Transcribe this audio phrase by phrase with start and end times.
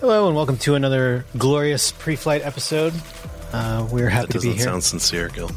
[0.00, 2.92] Hello and welcome to another glorious pre-flight episode.
[3.52, 4.64] Uh, we're happy to be doesn't here.
[4.64, 5.48] sound sincere, Gil.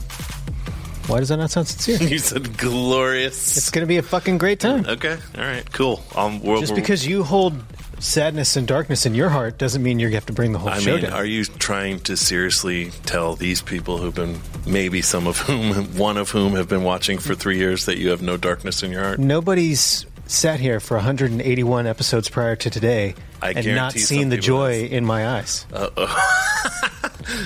[1.07, 2.07] Why does that not sound sincere?
[2.09, 3.57] You said glorious.
[3.57, 4.85] it's going to be a fucking great time.
[4.85, 6.01] okay, all right, cool.
[6.15, 7.61] Um, we're, Just because you hold
[7.99, 10.79] sadness and darkness in your heart doesn't mean you have to bring the whole I
[10.79, 11.13] show mean, down.
[11.13, 16.17] are you trying to seriously tell these people who've been, maybe some of whom, one
[16.17, 19.03] of whom have been watching for three years, that you have no darkness in your
[19.03, 19.19] heart?
[19.19, 24.83] Nobody's sat here for 181 episodes prior to today I and not seen the joy
[24.83, 25.65] in my eyes.
[25.73, 26.33] Uh-oh.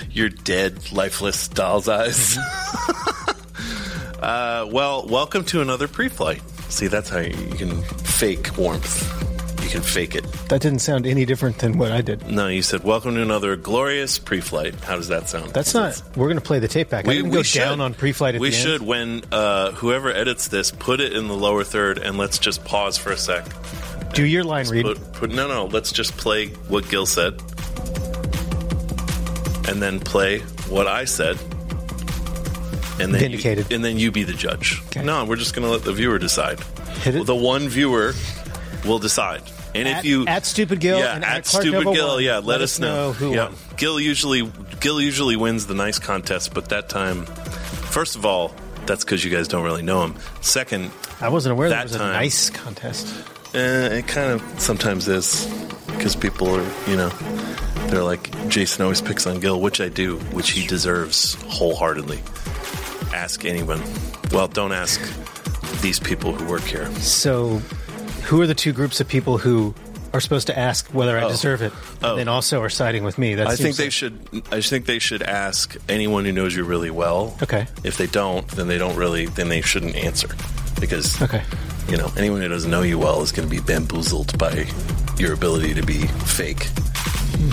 [0.12, 2.38] Your dead, lifeless doll's eyes.
[4.20, 6.42] uh, well, welcome to another pre-flight.
[6.70, 9.31] See, that's how you can fake warmth.
[9.72, 10.26] Can fake it.
[10.50, 12.28] That didn't sound any different than what I did.
[12.30, 14.76] No, you said welcome to another glorious pre-flight.
[14.82, 15.52] How does that sound?
[15.54, 16.02] That's not.
[16.18, 17.08] We're going to play the tape back.
[17.08, 18.64] I didn't go down on pre-flight we the end.
[18.66, 22.66] should when uh, whoever edits this put it in the lower third and let's just
[22.66, 23.46] pause for a sec
[24.14, 24.84] Do your line read.
[24.84, 27.40] put, put no no let's just play what gil said
[29.70, 31.38] and then play what i said
[33.00, 33.70] and then Vindicated.
[33.70, 35.02] You, and then you be the judge Okay.
[35.04, 36.60] no we're just going to let the viewer decide
[37.04, 37.26] Hit it.
[37.26, 38.14] the one viewer
[38.86, 39.44] will decide
[39.76, 42.24] and At- if you at Stupid Gil yeah, and at, at Stupid Gil, won.
[42.24, 43.14] yeah, let, us know.
[43.14, 43.46] who yeah.
[43.46, 43.56] won.
[43.78, 48.54] Gil usually Gil usually wins the nice contest, but that time, first of all,
[48.86, 50.16] that's because you guys don't really know him.
[50.42, 53.08] Second, I wasn't aware that that was time- a nice contest.
[53.54, 55.46] eh, it kind of sometimes is
[55.88, 57.10] because people are, you know,
[57.88, 62.22] they're like Jason always picks on Gil, which I do, which he deserves wholeheartedly.
[63.14, 63.82] Ask anyone.
[64.32, 65.00] Well, don't ask
[65.82, 66.90] these people who work here.
[66.96, 67.62] So,
[68.32, 69.76] who are the two groups of people who
[70.14, 71.30] are supposed to ask whether I Oh.
[71.30, 71.72] deserve it,
[72.02, 72.12] Oh.
[72.12, 73.36] and then also are siding with me?
[73.36, 74.20] That I think they like- should.
[74.52, 77.38] I think they should ask anyone who knows you really well.
[77.44, 77.68] Okay.
[77.84, 79.26] If they don't, then they don't really.
[79.28, 80.30] Then they shouldn't answer,
[80.80, 81.44] because Okay.
[81.90, 84.66] you know anyone who doesn't know you well is going to be bamboozled by
[85.18, 86.64] your ability to be fake.
[87.36, 87.52] Hmm.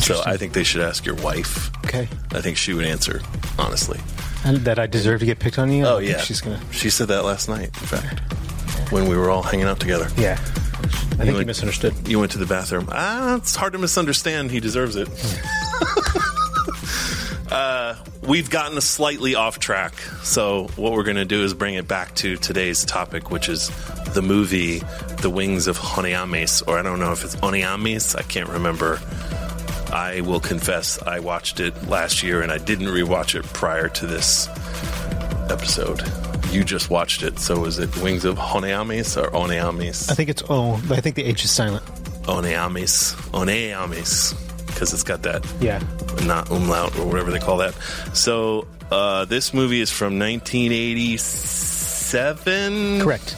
[0.00, 1.70] So I think they should ask your wife.
[1.86, 2.08] Okay.
[2.32, 3.20] I think she would answer
[3.58, 4.00] honestly.
[4.44, 5.84] And that I deserve to get picked on you.
[5.86, 6.60] Oh yeah, she's gonna.
[6.70, 7.66] She said that last night.
[7.80, 8.20] In fact,
[8.90, 10.08] when we were all hanging out together.
[10.16, 10.32] Yeah.
[10.32, 12.08] I think you went- misunderstood.
[12.08, 12.88] You went to the bathroom.
[12.90, 14.50] Ah, it's hard to misunderstand.
[14.50, 15.08] He deserves it.
[17.50, 19.94] uh, we've gotten slightly off track.
[20.22, 23.70] So, what we're going to do is bring it back to today's topic, which is
[24.14, 24.80] the movie
[25.20, 28.16] The Wings of Honiames, or I don't know if it's Oniames.
[28.16, 29.00] I can't remember.
[29.92, 34.06] I will confess, I watched it last year and I didn't rewatch it prior to
[34.06, 34.46] this
[35.50, 36.02] episode.
[36.52, 40.10] You just watched it, so is it Wings of Honiames or Oniames?
[40.10, 41.84] I think it's oh, but I think the H is silent.
[42.24, 43.14] Oneamis.
[43.32, 44.34] Oneamis.
[44.66, 45.80] Because it's got that Yeah.
[46.24, 47.74] not umlaut or whatever they call that.
[48.14, 53.00] So uh, this movie is from 1987.
[53.00, 53.36] Correct.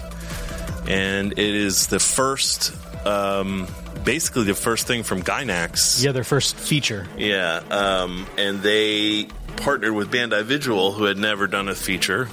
[0.88, 2.72] And it is the first,
[3.06, 3.66] um,
[4.04, 6.02] basically the first thing from Gainax.
[6.02, 7.06] Yeah, their first feature.
[7.16, 7.62] Yeah.
[7.70, 12.28] Um, and they partnered with Bandai Visual, who had never done a feature.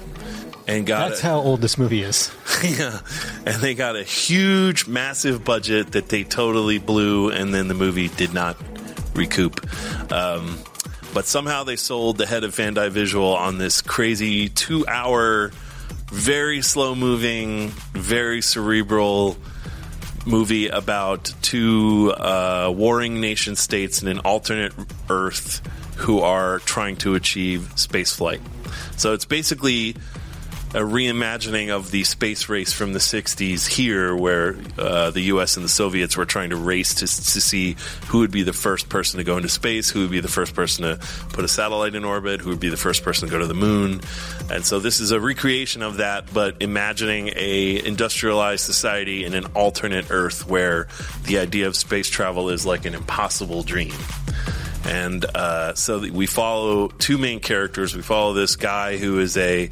[0.68, 1.24] And got That's it.
[1.24, 2.32] how old this movie is.
[2.64, 3.00] yeah,
[3.46, 8.08] and they got a huge, massive budget that they totally blew, and then the movie
[8.08, 8.56] did not
[9.16, 9.66] recoup.
[10.12, 10.60] Um,
[11.12, 15.52] but somehow they sold the head of Bandai Visual on this crazy two-hour,
[16.12, 19.38] very slow-moving, very cerebral
[20.26, 24.74] movie about two uh, warring nation states in an alternate
[25.10, 25.62] Earth
[25.98, 28.42] who are trying to achieve space flight.
[28.98, 29.96] So it's basically
[30.72, 35.58] a reimagining of the space race from the 60s here, where uh, the U.S.
[35.58, 37.76] and the Soviets were trying to race to, to see
[38.08, 40.54] who would be the first person to go into space, who would be the first
[40.54, 41.00] person to
[41.30, 43.56] put a satellite in orbit, who would be the first person to go to the
[43.56, 44.02] moon.
[44.52, 49.46] And so this is a recreation of that, but imagining a industrialized society in an
[49.56, 50.88] alternate Earth where
[51.24, 53.94] the idea of space travel is like an impossible dream.
[54.86, 57.96] And uh, so we follow two main characters.
[57.96, 59.70] We follow this guy who is a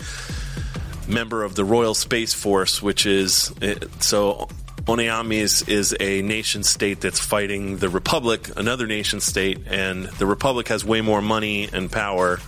[1.07, 4.47] member of the Royal Space Force, which is it, so
[4.83, 10.69] Honnêamise is a nation state that's fighting the Republic, another nation state, and the Republic
[10.69, 12.39] has way more money and power.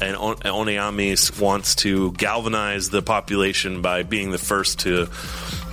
[0.00, 0.36] And On-
[1.38, 5.08] wants to galvanize the population by being the first to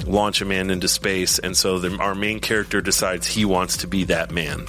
[0.05, 1.39] launch a man into space.
[1.39, 4.67] And so the, our main character decides he wants to be that man.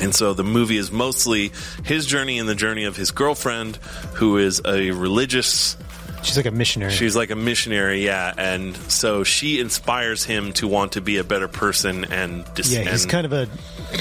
[0.00, 1.52] And so the movie is mostly
[1.84, 3.76] his journey and the journey of his girlfriend,
[4.14, 5.76] who is a religious
[6.22, 6.92] She's like a missionary.
[6.92, 11.24] She's like a missionary, yeah, and so she inspires him to want to be a
[11.24, 13.48] better person and dis- yeah, he's and- kind of a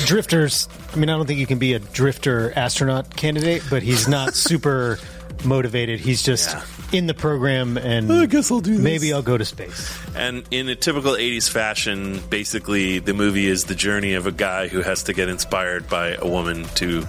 [0.05, 0.67] drifter's.
[0.93, 4.35] I mean, I don't think you can be a drifter astronaut candidate, but he's not
[4.35, 4.99] super
[5.45, 6.01] motivated.
[6.01, 6.63] He's just Yeah.
[6.99, 8.81] in the program, and I guess I'll do this.
[8.81, 9.97] Maybe I'll go to space.
[10.13, 14.67] And in a typical 80s fashion, basically the movie is the journey of a guy
[14.67, 17.07] who has to get inspired by a woman to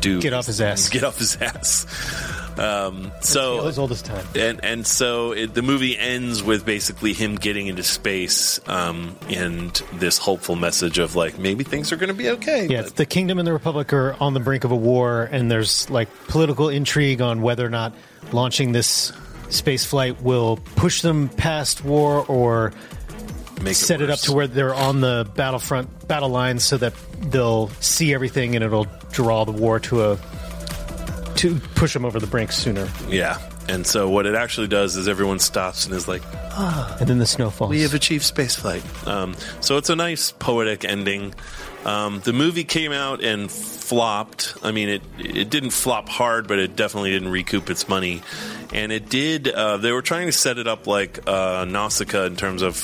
[0.00, 0.88] do Get off his ass.
[0.90, 1.86] Get off his ass.
[2.58, 4.26] Um, so as old as time.
[4.34, 9.70] and and so it, the movie ends with basically him getting into space um, and
[9.94, 12.66] this hopeful message of like maybe things are going to be okay.
[12.66, 15.90] Yeah, the kingdom and the republic are on the brink of a war, and there's
[15.90, 17.94] like political intrigue on whether or not
[18.32, 19.12] launching this
[19.50, 22.72] space flight will push them past war or
[23.62, 26.92] make set it up to where they're on the battlefront battle lines so that
[27.30, 30.18] they'll see everything and it'll draw the war to a
[31.36, 32.88] to push them over the brink sooner.
[33.08, 33.38] Yeah.
[33.68, 36.22] And so what it actually does is everyone stops and is like,
[36.56, 37.70] And then the snow falls.
[37.70, 39.06] we have achieved spaceflight.
[39.06, 41.34] Um, so it's a nice poetic ending.
[41.84, 44.54] Um, the movie came out and flopped.
[44.62, 48.22] I mean, it it didn't flop hard, but it definitely didn't recoup its money.
[48.72, 49.46] And it did.
[49.48, 52.76] Uh, they were trying to set it up like uh, Nausicaa in terms of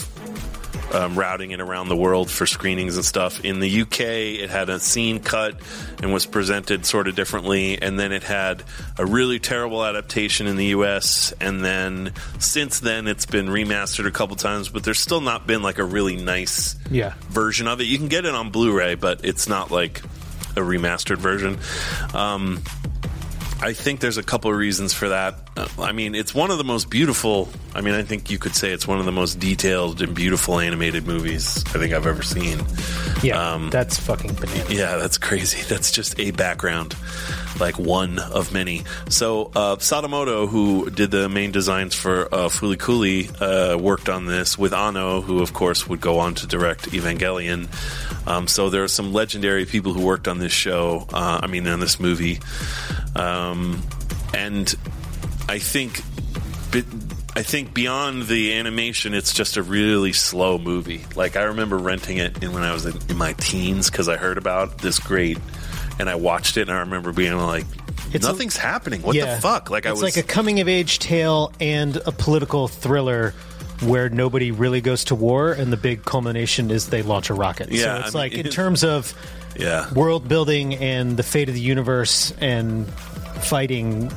[0.92, 3.44] um, routing it around the world for screenings and stuff.
[3.44, 5.60] In the UK, it had a scene cut
[6.02, 8.62] and was presented sort of differently, and then it had
[8.98, 11.32] a really terrible adaptation in the US.
[11.40, 15.62] And then since then, it's been remastered a couple times, but there's still not been
[15.62, 17.14] like a really nice Yeah.
[17.30, 17.84] version of it.
[17.84, 20.02] You can get it on Blu-ray, but it's not like
[20.56, 21.58] a remastered version.
[22.14, 22.62] Um,
[23.62, 25.36] I think there's a couple of reasons for that.
[25.56, 27.48] Uh, I mean, it's one of the most beautiful.
[27.76, 30.58] I mean, I think you could say it's one of the most detailed and beautiful
[30.58, 32.60] animated movies I think I've ever seen.
[33.22, 34.72] yeah, um, that's fucking bananas.
[34.72, 35.62] Yeah, that's crazy.
[35.72, 36.94] That's just a background,
[37.60, 38.82] like one of many.
[39.08, 44.26] So, uh, Sadamoto, who did the main designs for uh, Fooly Cooley, uh, worked on
[44.26, 47.68] this with Anno, who of course would go on to direct Evangelion.
[48.26, 51.06] Um, so there are some legendary people who worked on this show.
[51.12, 52.40] Uh, I mean, on this movie,
[53.16, 53.82] um,
[54.34, 54.74] and
[55.48, 56.00] I think.
[57.34, 61.04] I think beyond the animation, it's just a really slow movie.
[61.16, 64.78] Like I remember renting it when I was in my teens because I heard about
[64.78, 65.38] this great,
[65.98, 67.64] and I watched it, and I remember being like,
[68.12, 69.02] It's a- "Nothing's happening.
[69.02, 69.34] What yeah.
[69.36, 72.68] the fuck?" Like I it's was like a coming of age tale and a political
[72.68, 73.34] thriller
[73.80, 77.70] where nobody really goes to war and the big culmination is they launch a rocket.
[77.72, 79.12] Yeah, so it's I like mean, in terms of
[79.58, 82.88] yeah, world building and the fate of the universe and
[83.42, 84.10] fighting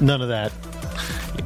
[0.00, 0.52] none of that.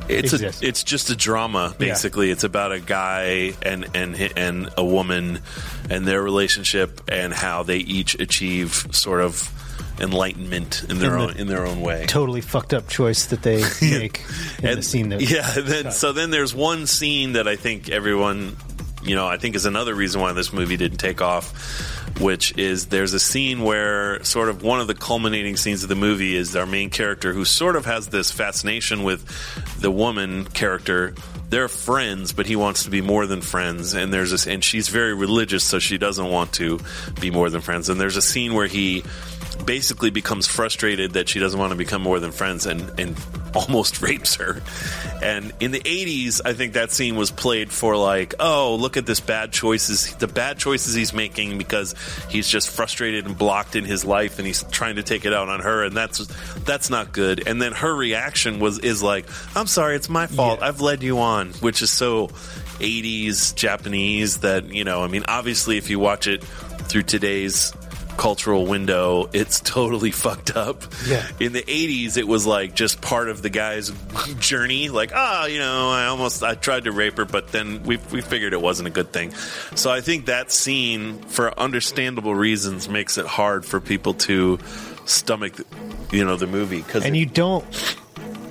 [0.09, 2.31] It's a, it's just a drama basically.
[2.31, 5.41] It's about a guy and and and a woman
[5.91, 9.53] and their relationship and how they each achieve sort of
[10.01, 12.07] enlightenment in their In the own in their own way.
[12.07, 14.25] Totally fucked up choice that they make
[14.63, 18.57] in the scene that yeah then so then there's one scene that i think everyone
[19.03, 21.53] you know i think is another reason why this movie didn't take off
[22.21, 25.95] which is there's a scene where sort of one of the culminating scenes of the
[25.95, 29.25] movie is our main character who sort of has this fascination with
[29.81, 31.15] the woman character.
[31.49, 33.95] They're friends but he wants to be more than friends.
[33.95, 36.81] And there's this and she's very religious so she doesn't want to
[37.21, 37.89] be more than friends.
[37.89, 39.05] And there's a scene where he
[39.65, 43.17] basically becomes frustrated that she doesn't want to become more than friends and, and
[43.55, 44.63] almost rapes her.
[45.23, 49.07] And in the 80s, I think that scene was played for like, oh, look at
[49.07, 51.95] this bad choices, the bad choices he's making because
[52.29, 55.49] he's just frustrated and blocked in his life and he's trying to take it out
[55.49, 56.27] on her and that's
[56.59, 57.47] that's not good.
[57.47, 60.61] And then her reaction was is like, I'm sorry, it's my fault.
[60.61, 60.69] Yeah.
[60.69, 62.29] I've led you on, which is so
[62.79, 67.73] 80s Japanese that, you know, I mean, obviously if you watch it through today's
[68.19, 70.83] cultural window, it's totally fucked up.
[71.07, 71.27] Yeah.
[71.41, 73.91] In the 80s, it was like just part of the guy's
[74.39, 74.91] journey.
[74.91, 78.21] Like, ah, you know, I almost I tried to rape her, but then we we
[78.21, 79.33] figured it wasn't a good thing.
[79.75, 84.59] So I think that scene, for understandable reasons, makes it hard for people to
[85.07, 85.55] stomach,
[86.11, 87.65] you know, the movie because and you don't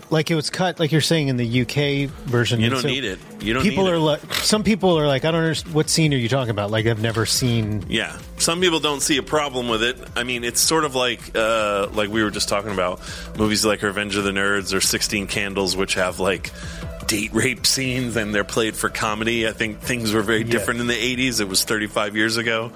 [0.09, 2.59] like it was cut like you're saying in the UK version.
[2.59, 3.19] You don't so need it.
[3.41, 3.99] You don't people need are it.
[3.99, 6.71] like some people are like I don't understand what scene are you talking about?
[6.71, 7.85] Like I've never seen.
[7.89, 9.97] Yeah, some people don't see a problem with it.
[10.15, 13.01] I mean, it's sort of like uh, like we were just talking about
[13.37, 16.51] movies like Revenge of the Nerds or Sixteen Candles, which have like
[17.07, 19.47] date rape scenes and they're played for comedy.
[19.47, 21.39] I think things were very different in the 80s.
[21.39, 22.73] It was 35 years ago.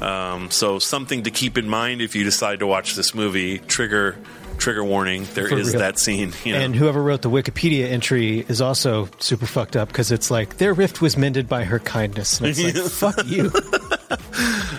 [0.00, 3.58] Um, so something to keep in mind if you decide to watch this movie.
[3.58, 4.16] Trigger
[4.62, 5.26] trigger warning.
[5.34, 5.80] There For is real.
[5.80, 6.32] that scene.
[6.44, 6.60] You know?
[6.60, 10.72] And whoever wrote the Wikipedia entry is also super fucked up because it's like their
[10.72, 12.38] rift was mended by her kindness.
[12.38, 13.50] And it's like, fuck you.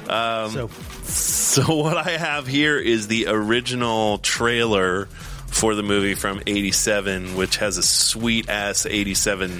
[0.09, 0.67] Um, so,
[1.03, 5.07] So what I have here is the original trailer
[5.53, 9.51] for the movie from 87 which has a sweet ass 87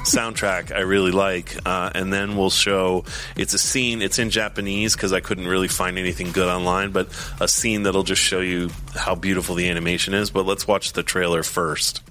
[0.00, 3.04] soundtrack I really like uh, and then we'll show
[3.36, 7.08] it's a scene it's in Japanese because I couldn't really find anything good online but
[7.40, 11.02] a scene that'll just show you how beautiful the animation is but let's watch the
[11.02, 12.02] trailer first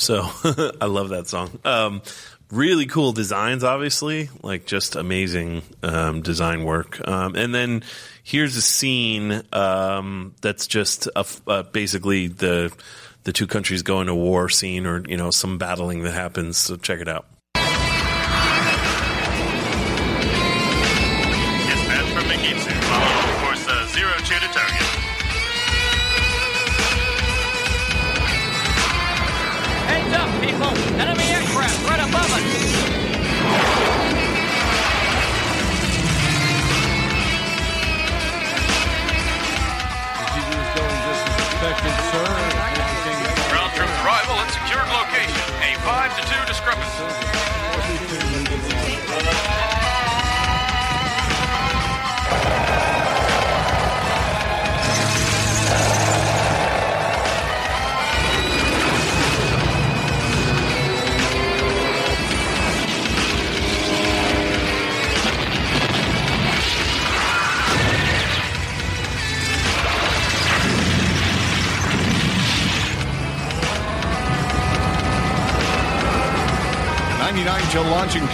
[0.00, 0.22] So
[0.80, 1.58] I love that song.
[1.64, 2.02] Um,
[2.50, 7.06] really cool designs, obviously, like just amazing um, design work.
[7.06, 7.82] Um, and then
[8.24, 12.72] here's a scene um, that's just a uh, basically the
[13.24, 16.56] the two countries going to war scene, or you know, some battling that happens.
[16.56, 17.26] So check it out.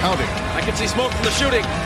[0.06, 0.28] Counting.
[0.54, 1.85] I can see smoke from the shooting!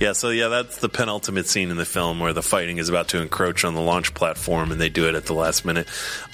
[0.00, 3.08] Yeah, so yeah, that's the penultimate scene in the film where the fighting is about
[3.08, 5.86] to encroach on the launch platform, and they do it at the last minute.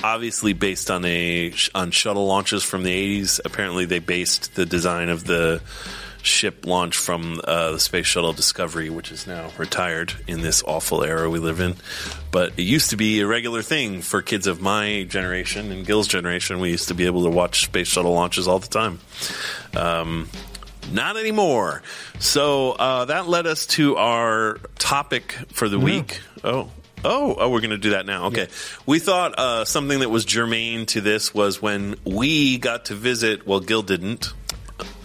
[0.05, 3.41] Obviously, based on a on shuttle launches from the '80s.
[3.45, 5.61] Apparently, they based the design of the
[6.23, 11.03] ship launch from uh, the space shuttle Discovery, which is now retired in this awful
[11.03, 11.75] era we live in.
[12.31, 16.07] But it used to be a regular thing for kids of my generation and Gil's
[16.07, 16.61] generation.
[16.61, 19.01] We used to be able to watch space shuttle launches all the time.
[19.75, 20.29] Um,
[20.93, 21.83] not anymore.
[22.19, 26.21] So uh, that led us to our topic for the week.
[26.45, 26.71] Oh.
[27.05, 28.27] Oh, oh, we're going to do that now.
[28.27, 28.49] Okay.
[28.85, 33.47] We thought uh, something that was germane to this was when we got to visit,
[33.47, 34.33] well, Gil didn't.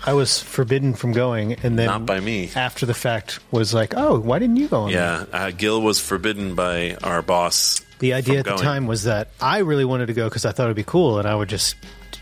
[0.03, 2.49] I was forbidden from going, and then Not by me.
[2.55, 5.99] After the fact, was like, "Oh, why didn't you go?" On Yeah, uh, Gil was
[5.99, 7.81] forbidden by our boss.
[7.99, 8.63] The idea at the going.
[8.63, 11.27] time was that I really wanted to go because I thought it'd be cool, and
[11.27, 11.75] I would just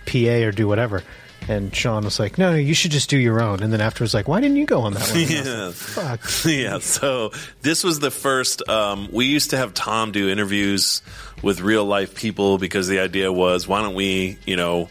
[0.06, 1.04] PA or do whatever.
[1.50, 4.14] And Sean was like, "No, no, you should just do your own." And then afterwards,
[4.14, 6.06] like, "Why didn't you go on that one?" And I was Yeah.
[6.12, 6.46] like, Fuck.
[6.46, 7.32] yeah, so
[7.64, 8.68] this was the first.
[8.70, 11.02] Um, we used to have Tom do interviews
[11.42, 14.90] with real life people because the idea was, why don't we, you know,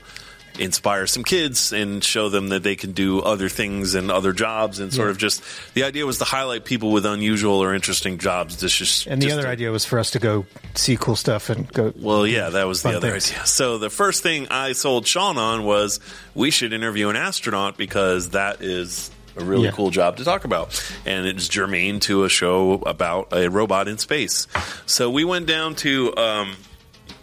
[0.58, 4.80] inspire some kids and show them that they can do other things and other jobs
[4.80, 5.10] and sort Yeah.
[5.12, 5.42] of just
[5.74, 8.56] the idea was to highlight people with unusual or interesting jobs.
[8.56, 11.16] This just And the just other to- idea was for us to go see cool
[11.16, 11.92] stuff and go.
[11.96, 13.30] Well, yeah, that was the other things.
[13.30, 13.46] idea.
[13.46, 16.00] So the first thing I sold Sean on was
[16.34, 19.70] we should interview an astronaut because that is a really Yeah.
[19.70, 23.96] cool job to talk about, and it's germane to a show about a robot in
[23.98, 24.48] space.
[24.86, 26.56] So we went down to um,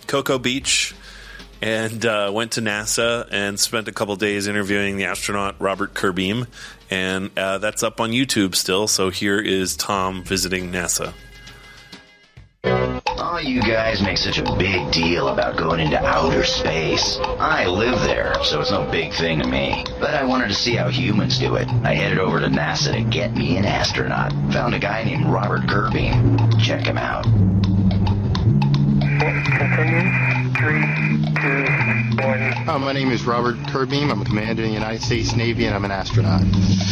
[0.08, 0.94] Cocoa Beach
[1.66, 6.46] and uh, went to NASA and spent a couple days interviewing the astronaut Robert Curbeam,
[6.92, 8.88] and uh, that's up on YouTube still.
[8.88, 11.14] So here is Tom visiting NASA.
[12.64, 17.18] All you guys make such a big deal about going into outer space.
[17.40, 19.84] I live there, so it's no big thing to me.
[20.00, 21.68] But I wanted to see how humans do it.
[21.84, 24.32] I headed over to NASA to get me an astronaut.
[24.54, 26.12] Found a guy named Robert Kirby.
[26.64, 27.26] Check him out.
[32.68, 34.10] Uh, my name is Robert Curbeam.
[34.10, 36.42] I'm a commander in the United States Navy, and I'm an astronaut.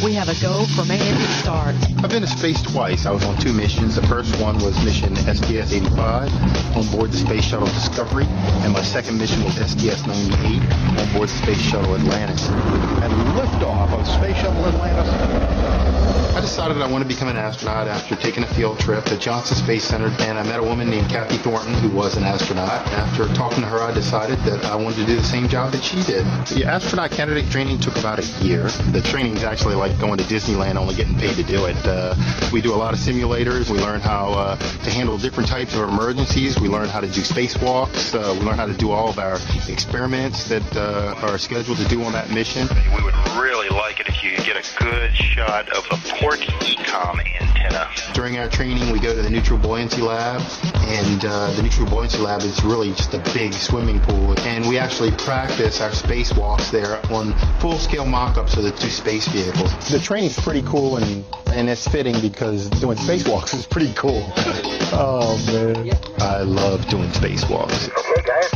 [0.04, 1.74] We have a go from A to start.
[1.98, 3.08] I've been to space twice.
[3.08, 3.96] I was on two missions.
[3.96, 9.18] The first one was mission STS-85 on board the Space Shuttle Discovery, and my second
[9.18, 12.48] mission was STS-98 on board the Space Shuttle Atlantis.
[12.50, 16.03] And liftoff of Space Shuttle Atlantis.
[16.36, 19.56] I decided I wanted to become an astronaut after taking a field trip to Johnson
[19.56, 22.86] Space Center, and I met a woman named Kathy Thornton who was an astronaut.
[22.88, 25.84] After talking to her, I decided that I wanted to do the same job that
[25.84, 26.26] she did.
[26.47, 28.63] The astronaut candidate training took about a year.
[28.91, 31.78] The training is actually like going to Disneyland, only getting paid to do it.
[31.86, 32.15] Uh,
[32.52, 33.69] we do a lot of simulators.
[33.69, 36.60] We learn how uh, to handle different types of emergencies.
[36.60, 38.13] We learn how to do spacewalks.
[38.13, 39.38] Uh, we learn how to do all of our
[39.69, 42.67] experiments that uh, are scheduled to do on that mission.
[42.95, 47.20] We would really like it if you get a good shot of the port ecom
[47.42, 47.89] antenna.
[48.13, 50.42] During our training, we go to the neutral buoyancy lab,
[50.76, 54.38] and uh, the neutral buoyancy lab is really just a big swimming pool.
[54.42, 59.74] And we actually practice our spacewalks there on full-scale mock-ups of the two space vehicles.
[59.89, 64.32] The training's pretty cool and and it's fitting because doing spacewalks is pretty cool.
[64.96, 65.89] Oh man.
[66.20, 67.89] I love doing spacewalks.
[67.89, 68.52] Okay, guys,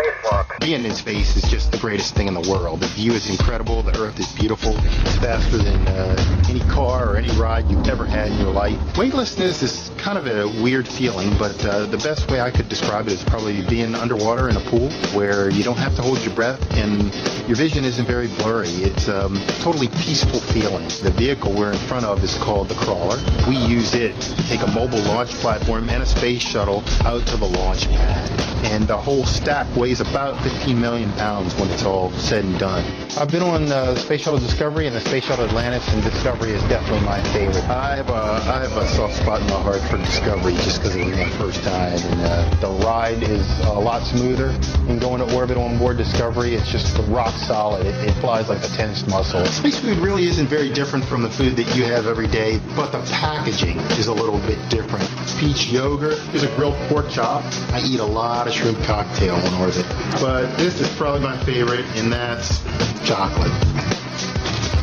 [0.00, 0.60] spacewalk.
[0.60, 2.80] Being in space is just the greatest thing in the world.
[2.80, 3.82] The view is incredible.
[3.82, 4.74] The Earth is beautiful.
[4.76, 8.78] It's faster than uh, any car or any ride you've ever had in your life.
[8.96, 13.06] Weightlessness is kind of a weird feeling, but uh, the best way I could describe
[13.06, 16.34] it is probably being underwater in a pool where you don't have to hold your
[16.34, 17.14] breath and
[17.46, 18.68] your vision isn't very blurry.
[18.68, 20.88] It's um, totally peaceful feeling.
[21.02, 23.18] The vehicle we're in front of is called the Crawler.
[23.48, 27.36] We use it to take a mobile launch platform and a space shuttle out to
[27.36, 28.49] the launch pad.
[28.62, 32.84] And the whole stack weighs about 15 million pounds when it's all said and done.
[33.18, 36.62] I've been on the Space Shuttle Discovery and the Space Shuttle Atlantis, and Discovery is
[36.64, 37.64] definitely my favorite.
[37.64, 40.96] I have a, I have a soft spot in my heart for Discovery just because
[40.96, 44.48] it was my first time, and uh, the ride is a lot smoother.
[44.88, 47.84] And going to orbit on board Discovery, it's just rock solid.
[47.84, 49.44] It, it flies like a tense muscle.
[49.46, 52.90] Space food really isn't very different from the food that you have every day, but
[52.90, 55.08] the packaging is a little bit different.
[55.38, 56.18] Peach yogurt.
[56.30, 57.44] Here's a grilled pork chop.
[57.72, 59.86] I eat a lot of shrimp cocktail on orbit,
[60.20, 62.60] but this is probably my favorite, and that's
[63.04, 64.09] chocolate.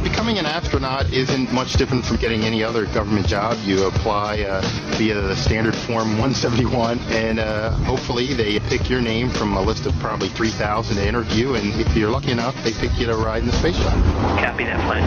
[0.08, 3.58] Becoming an astronaut isn't much different from getting any other government job.
[3.65, 4.62] You apply uh,
[4.96, 9.86] via the standard form 171, and uh, hopefully they pick your name from a list
[9.86, 13.41] of probably 3,000 to interview, and if you're lucky enough, they pick you to ride
[13.43, 14.02] in the space shuttle.
[14.39, 15.04] Copy that flight.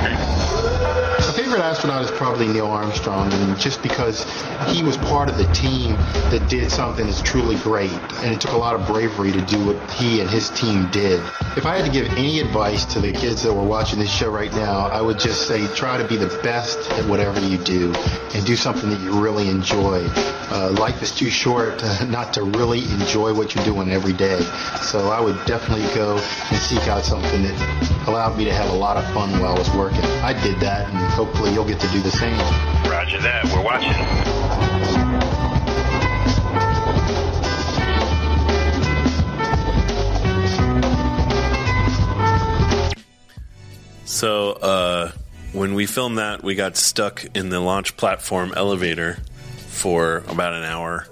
[1.31, 4.25] My favorite astronaut is probably Neil Armstrong, and just because
[4.69, 5.95] he was part of the team
[6.31, 9.65] that did something that's truly great, and it took a lot of bravery to do
[9.65, 11.21] what he and his team did.
[11.57, 14.31] If I had to give any advice to the kids that were watching this show
[14.31, 17.93] right now, I would just say try to be the best at whatever you do
[18.35, 20.05] and do something that you really enjoy.
[20.51, 24.41] Uh, life is too short not to really enjoy what you're doing every day.
[24.83, 28.77] So I would definitely go and seek out something that allowed me to have a
[28.77, 30.05] lot of fun while I was working.
[30.23, 32.39] I did that and hopefully you'll get to do the same.
[32.91, 33.45] Roger that.
[33.45, 35.10] We're watching.
[44.11, 45.13] So uh,
[45.53, 49.19] when we filmed that, we got stuck in the launch platform elevator
[49.69, 51.07] for about an hour.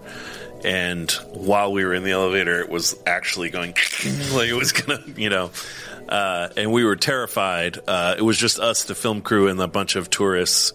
[0.65, 3.71] And while we were in the elevator, it was actually going
[4.33, 5.53] like it was gonna, you know.
[6.09, 7.79] Uh, and we were terrified.
[7.87, 10.73] Uh, it was just us, the film crew, and a bunch of tourists.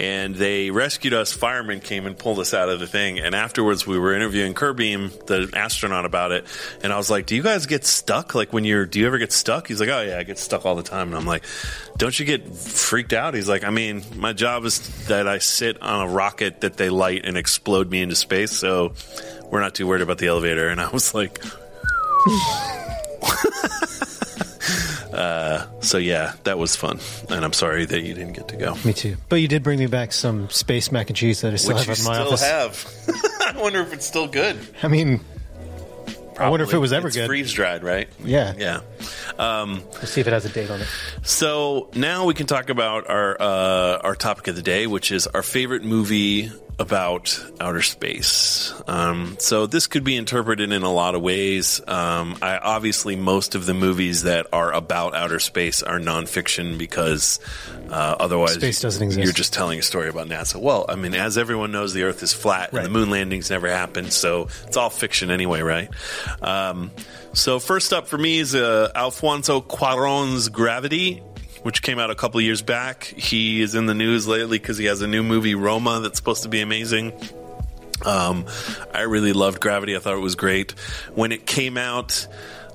[0.00, 1.30] And they rescued us.
[1.30, 3.18] Firemen came and pulled us out of the thing.
[3.18, 6.46] And afterwards, we were interviewing Curbeam, the astronaut, about it.
[6.82, 8.34] And I was like, "Do you guys get stuck?
[8.34, 10.64] Like when you're, do you ever get stuck?" He's like, "Oh yeah, I get stuck
[10.64, 11.44] all the time." And I'm like,
[11.98, 15.82] "Don't you get freaked out?" He's like, "I mean, my job is that I sit
[15.82, 18.94] on a rocket that they light and explode me into space, so
[19.50, 21.42] we're not too worried about the elevator." And I was like.
[25.12, 28.76] Uh, so yeah, that was fun, and I'm sorry that you didn't get to go.
[28.84, 29.16] Me too.
[29.28, 31.86] But you did bring me back some space mac and cheese that I still Which
[31.86, 33.06] have in my still office.
[33.06, 33.56] have.
[33.56, 34.56] I wonder if it's still good.
[34.82, 35.20] I mean,
[36.38, 37.26] I wonder if it was ever It's good.
[37.26, 38.08] Freeze dried, right?
[38.24, 38.54] Yeah.
[38.56, 38.80] Yeah.
[39.38, 40.86] Um, Let's see if it has a date on it.
[41.22, 45.26] so now we can talk about our uh, our topic of the day, which is
[45.26, 48.72] our favorite movie about outer space.
[48.88, 51.78] Um, so this could be interpreted in a lot of ways.
[51.86, 57.38] Um, I, obviously, most of the movies that are about outer space are nonfiction because
[57.90, 59.22] uh, otherwise, Space doesn't exist.
[59.22, 60.58] You're just telling a story about NASA.
[60.58, 63.68] Well, I mean, as everyone knows, the Earth is flat and the moon landings never
[63.68, 65.90] happened, so it's all fiction anyway, right?
[66.40, 66.90] Um,
[67.34, 71.22] so first up for me is uh, Alfonso Cuarón's Gravity
[71.62, 73.04] which came out a couple years back.
[73.04, 76.42] He is in the news lately because he has a new movie, Roma, that's supposed
[76.44, 77.12] to be amazing.
[78.04, 78.46] Um,
[78.94, 79.94] I really loved Gravity.
[79.94, 80.72] I thought it was great.
[81.14, 82.26] When it came out,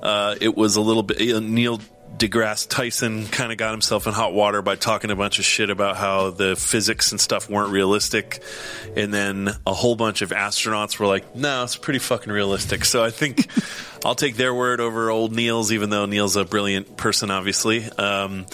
[0.02, 1.20] uh, it was a little bit.
[1.34, 1.80] uh, Neil
[2.16, 5.68] deGrasse Tyson kind of got himself in hot water by talking a bunch of shit
[5.68, 8.42] about how the physics and stuff weren't realistic.
[8.96, 12.84] And then a whole bunch of astronauts were like, no, it's pretty fucking realistic.
[12.84, 13.46] So I think
[14.06, 17.82] I'll take their word over old Neil's, even though Neil's a brilliant person, obviously.
[17.98, 18.46] Um,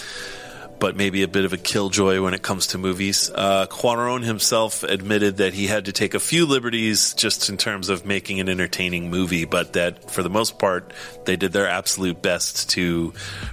[0.78, 3.30] but maybe a bit of a killjoy when it comes to movies.
[3.30, 8.06] Uh, himself admitted that he had to take a few liberties just in terms of
[8.06, 10.94] making an entertaining movie, but that for the most part,
[11.26, 13.12] they did their absolute best to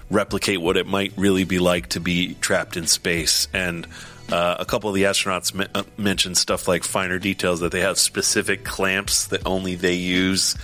[0.10, 3.50] replicate what it might really be like to be trapped in space.
[3.54, 3.86] And
[4.32, 7.82] uh, a couple of the astronauts me- uh, mentioned stuff like finer details that they
[7.82, 10.56] have specific clamps that only they use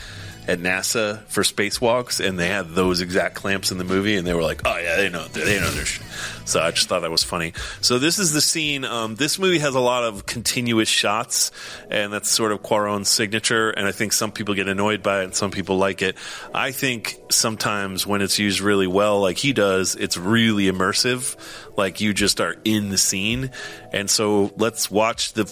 [0.47, 4.33] at NASA for spacewalks, and they had those exact clamps in the movie, and they
[4.33, 6.05] were like, "Oh yeah, they know, they know their shit."
[6.45, 7.53] So I just thought that was funny.
[7.81, 8.85] So this is the scene.
[8.85, 11.51] Um, this movie has a lot of continuous shots,
[11.89, 13.71] and that's sort of Cuarón's signature.
[13.71, 16.15] And I think some people get annoyed by it, and some people like it.
[16.53, 21.35] I think sometimes when it's used really well, like he does, it's really immersive.
[21.75, 23.51] Like you just are in the scene,
[23.91, 25.51] and so let's watch the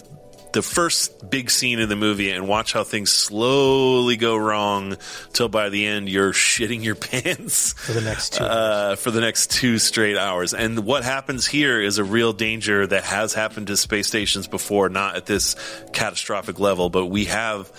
[0.54, 4.96] the first big scene in the movie and watch how things slowly go wrong
[5.32, 8.44] till by the end you're shitting your pants For the next two.
[8.44, 10.54] uh, for the next two straight hours.
[10.54, 14.88] And what happens here is a real danger that has happened to space stations before,
[14.88, 15.54] not at this
[15.92, 17.70] catastrophic level, but we have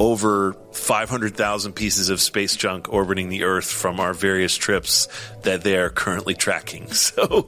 [0.00, 5.06] over 500,000 pieces of space junk orbiting the Earth from our various trips
[5.42, 6.88] that they are currently tracking.
[6.94, 7.46] So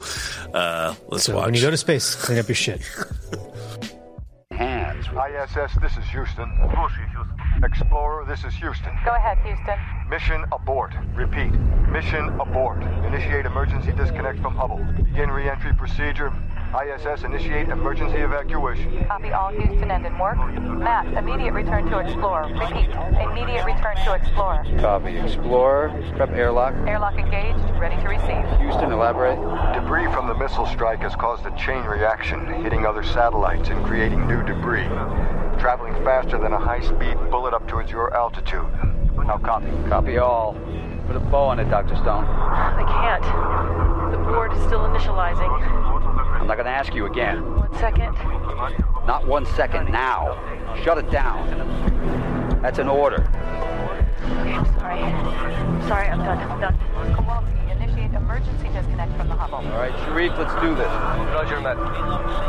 [0.55, 1.47] uh, let's So watch.
[1.47, 2.81] when you go to space, clean up your shit.
[4.57, 5.05] Hands.
[5.07, 6.51] ISS, this is Houston.
[7.63, 8.91] Explorer, this is Houston.
[9.05, 9.79] Go ahead, Houston.
[10.09, 10.95] Mission abort.
[11.15, 11.53] Repeat.
[11.93, 12.83] Mission abort.
[13.05, 14.83] Initiate emergency disconnect from Hubble.
[15.05, 16.33] Begin re-entry procedure.
[16.75, 19.05] ISS, initiate emergency evacuation.
[19.07, 20.37] Copy all Houston end in work.
[20.37, 22.53] Matt, immediate return to Explorer.
[22.53, 24.65] Repeat, immediate return to Explorer.
[24.81, 25.17] Copy.
[25.17, 26.75] Explorer, prep airlock.
[26.87, 28.61] Airlock engaged, ready to receive.
[28.61, 29.39] Houston, elaborate.
[29.75, 34.27] Debris from the missile strike has caused a chain reaction, hitting other satellites and creating
[34.27, 34.89] new debris.
[35.59, 38.67] Traveling faster than a high-speed bullet up towards your altitude.
[39.17, 39.71] Now copy.
[39.89, 40.57] Copy all.
[41.07, 41.95] Put a bow on it, Dr.
[41.97, 42.25] Stone.
[42.25, 44.11] I can't.
[44.11, 45.49] The board is still initializing.
[46.41, 47.57] I'm not gonna ask you again.
[47.57, 48.13] One second.
[49.07, 50.37] Not one second now.
[50.83, 52.61] Shut it down.
[52.61, 53.23] That's an order.
[53.23, 55.01] Okay, I'm sorry.
[55.01, 56.39] I'm sorry, I'm done.
[56.39, 57.15] I'm done.
[57.15, 59.59] Kowalski, initiate emergency disconnect from the Hubble.
[59.59, 60.89] All right, Sharif, let's do this.
[60.89, 61.77] Roger, Matt.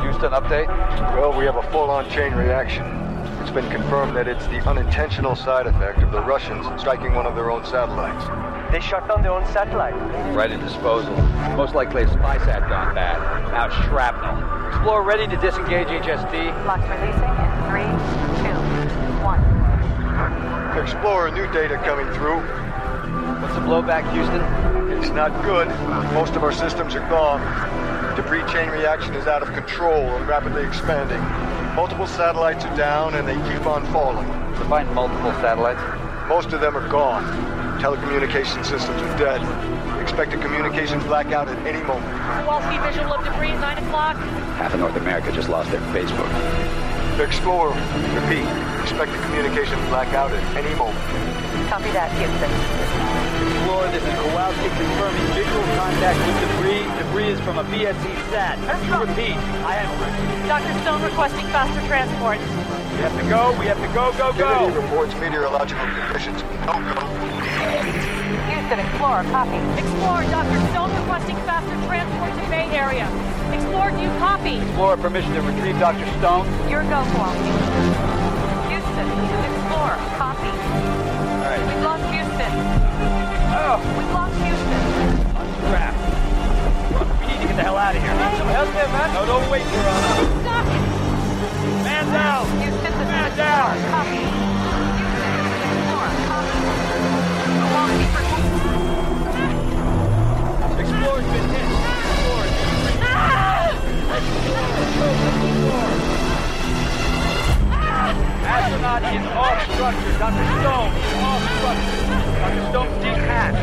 [0.02, 0.68] Houston, update.
[1.16, 3.07] Well, we have a full-on chain reaction.
[3.48, 7.34] It's been confirmed that it's the unintentional side effect of the Russians striking one of
[7.34, 8.28] their own satellites.
[8.74, 9.96] They shut down their own satellite.
[10.36, 11.16] Right in disposal.
[11.56, 13.18] Most likely a spy sat gone bad.
[13.54, 14.68] Now shrapnel.
[14.68, 16.66] Explorer ready to disengage HST.
[16.66, 17.88] Locks releasing in three,
[18.44, 18.60] two,
[19.24, 19.40] one.
[20.78, 22.42] Explorer, new data coming through.
[23.40, 24.44] What's the blowback, Houston?
[24.92, 25.70] It's not good.
[26.14, 27.40] Most of our systems are gone.
[28.18, 31.22] Debris chain reaction is out of control and rapidly expanding.
[31.78, 34.28] Multiple satellites are down and they keep on falling.
[34.54, 35.80] Define multiple satellites.
[36.28, 37.24] Most of them are gone.
[37.80, 40.02] Telecommunication systems are dead.
[40.02, 42.48] Expect a communication blackout at any moment.
[42.48, 44.16] Wall Street visual of debris, 9 o'clock.
[44.58, 46.34] Half of North America just lost their Facebook.
[47.24, 48.50] Explorer, repeat.
[48.82, 50.98] Expect a communication blackout at any moment.
[51.70, 53.17] Copy that, Houston.
[53.38, 56.84] Explorer, this is Kowalski confirming visual contact with debris.
[56.98, 58.58] Debris is from a BSC sat.
[58.88, 59.38] You repeat.
[59.62, 59.90] I have.
[60.48, 60.74] Dr.
[60.82, 62.40] Stone requesting faster transport.
[62.98, 63.54] We have to go.
[63.60, 64.48] We have to go, go, go.
[64.48, 66.42] Activity reports meteorological conditions.
[66.66, 66.98] Don't go.
[68.50, 69.60] Houston, Explorer, copy.
[69.78, 70.60] Explorer, Dr.
[70.74, 73.06] Stone requesting faster transport to Bay Area.
[73.54, 74.58] Explorer, do you copy?
[74.58, 76.08] Explorer, permission to retrieve Dr.
[76.18, 76.50] Stone.
[76.68, 77.54] Your go, Kowalski.
[78.74, 80.67] Houston, Explorer, copy.
[85.70, 85.94] Crap.
[87.20, 88.14] We need to get the hell out of here.
[88.14, 89.14] Need some help there, man?
[89.14, 90.04] No, don't wait for us.
[90.42, 90.66] Stuck.
[91.84, 92.48] Man down.
[92.58, 93.78] Man down.
[93.92, 94.24] Copy.
[94.98, 96.60] Houston, this is Explorer, copy.
[97.58, 98.24] Kowalski, for
[100.80, 101.68] Explorer's been hit.
[105.38, 106.37] Explorer.
[108.48, 110.14] Astronaut is off structure.
[110.16, 110.46] Dr.
[110.64, 112.08] Stone is off structure.
[112.40, 112.64] Dr.
[112.72, 113.58] Stone, detach.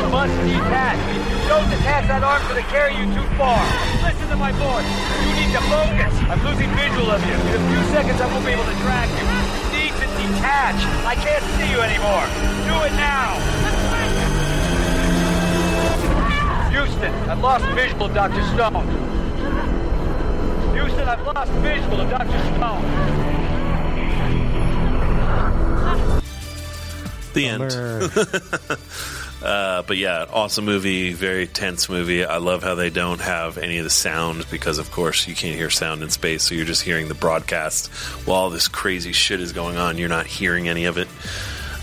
[0.00, 1.00] You must detach.
[1.12, 3.60] If you don't detach that arm, it's going to carry you too far.
[4.00, 4.88] Listen to my voice.
[5.20, 6.14] You need to focus.
[6.32, 7.36] I'm losing visual of you.
[7.36, 9.24] In a few seconds, I won't be able to track you.
[9.28, 10.80] You need to detach.
[11.04, 12.24] I can't see you anymore.
[12.64, 13.36] Do it now.
[16.72, 18.40] Houston, I've lost visual of Dr.
[18.56, 18.88] Stone.
[20.72, 22.38] Houston, I've lost visual of Dr.
[22.56, 23.41] Stone.
[27.34, 27.72] The end.
[29.42, 32.24] uh, but yeah, awesome movie, very tense movie.
[32.24, 35.56] I love how they don't have any of the sound because, of course, you can't
[35.56, 37.88] hear sound in space, so you're just hearing the broadcast
[38.26, 39.98] while all this crazy shit is going on.
[39.98, 41.08] You're not hearing any of it.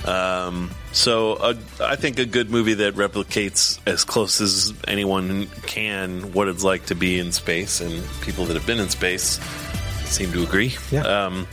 [0.07, 6.33] Um, so uh, I think a good movie that replicates as close as anyone can
[6.33, 9.39] what it's like to be in space, and people that have been in space
[10.05, 10.75] seem to agree.
[10.91, 11.01] Yeah.
[11.01, 11.47] Um,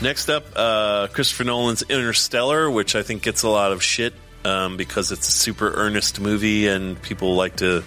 [0.00, 4.76] next up, uh, Christopher Nolan's Interstellar, which I think gets a lot of shit um,
[4.76, 7.84] because it's a super earnest movie and people like to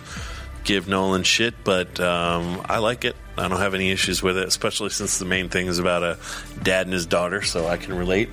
[0.64, 3.16] give Nolan shit, but um, I like it.
[3.38, 6.18] I don't have any issues with it, especially since the main thing is about a
[6.62, 8.30] dad and his daughter, so I can relate.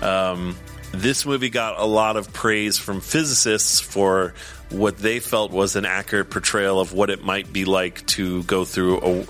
[0.00, 0.56] Um,
[0.92, 4.34] this movie got a lot of praise from physicists for
[4.70, 8.64] what they felt was an accurate portrayal of what it might be like to go
[8.64, 9.26] through a,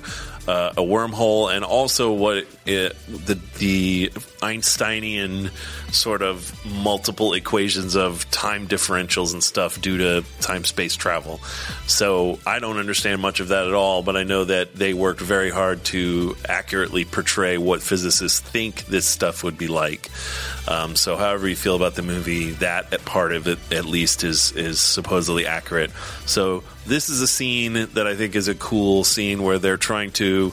[0.46, 4.12] uh, a wormhole, and also what it, the the
[4.44, 5.50] Einsteinian
[5.90, 11.38] sort of multiple equations of time differentials and stuff due to time space travel.
[11.86, 15.20] So I don't understand much of that at all, but I know that they worked
[15.20, 20.10] very hard to accurately portray what physicists think this stuff would be like.
[20.66, 24.52] Um, so, however you feel about the movie, that part of it at least is
[24.52, 25.90] is supposedly accurate.
[26.24, 30.12] So, this is a scene that I think is a cool scene where they're trying
[30.12, 30.52] to.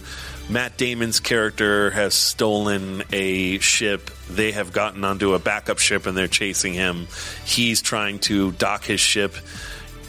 [0.49, 4.11] Matt Damon's character has stolen a ship.
[4.29, 7.07] They have gotten onto a backup ship and they're chasing him.
[7.45, 9.35] He's trying to dock his ship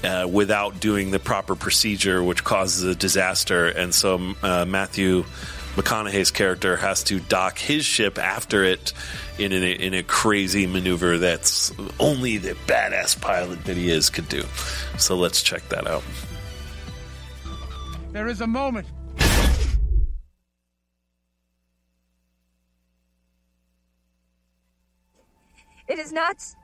[0.02, 3.66] uh, without doing the proper procedure, which causes a disaster.
[3.68, 5.24] And so uh, Matthew
[5.76, 8.92] McConaughey's character has to dock his ship after it
[9.38, 14.42] in in a crazy maneuver that's only the badass pilot that he is could do.
[14.98, 16.02] So let's check that out.
[18.12, 18.86] There is a moment.
[25.92, 26.56] It is nuts.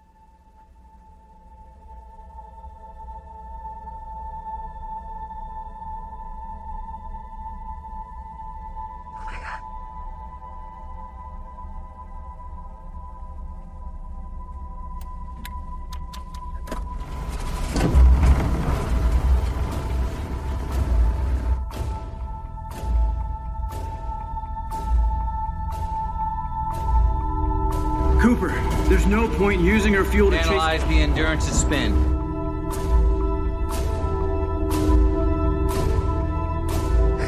[30.11, 31.95] Fuel to Analyze the Endurance's spin.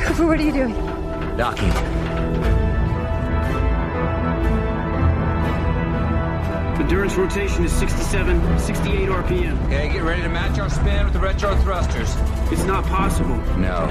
[0.05, 0.75] Cooper, what are you doing?
[1.37, 1.71] Docking.
[6.81, 9.67] Endurance rotation is 67, 68 RPM.
[9.67, 12.17] Okay, get ready to match our spin with the retro thrusters.
[12.51, 13.37] It's not possible.
[13.59, 13.87] No,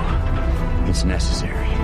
[0.86, 1.79] it's necessary.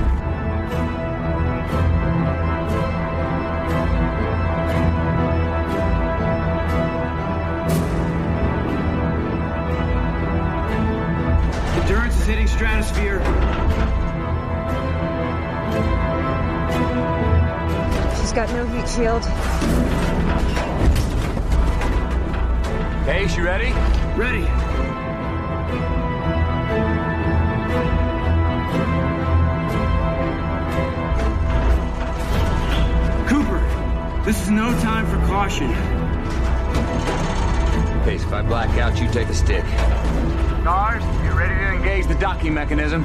[12.55, 13.19] Stratosphere.
[18.17, 19.23] She's got no heat shield.
[23.03, 23.71] Okay, she ready?
[24.15, 24.45] Ready.
[33.27, 35.73] Cooper, this is no time for caution.
[38.05, 39.65] Pace, if I black out, you take a stick.
[40.61, 41.14] Stars, you ready to
[41.85, 43.03] engage the docking mechanism?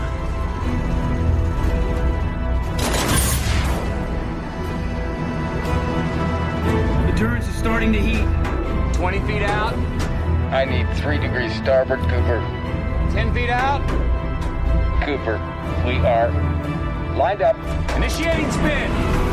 [7.11, 8.25] Endurance is starting to heat.
[8.95, 9.75] 20 feet out.
[10.51, 12.41] I need three degrees starboard, Cooper.
[13.13, 13.87] 10 feet out.
[15.05, 15.37] Cooper,
[15.87, 16.31] we are
[17.17, 17.57] lined up.
[17.97, 19.30] Initiating spin.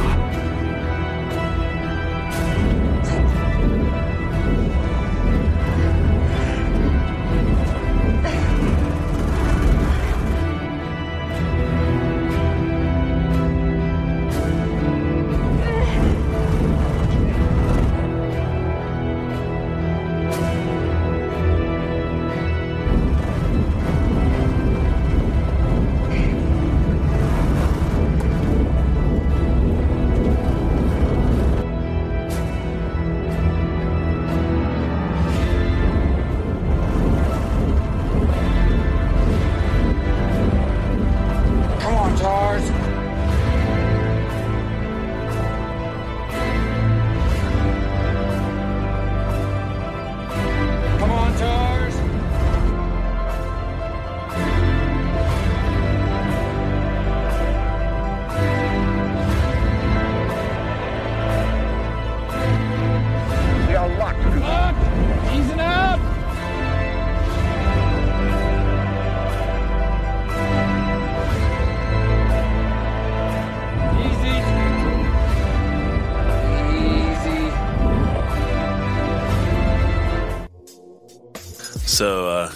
[81.87, 82.51] So, uh,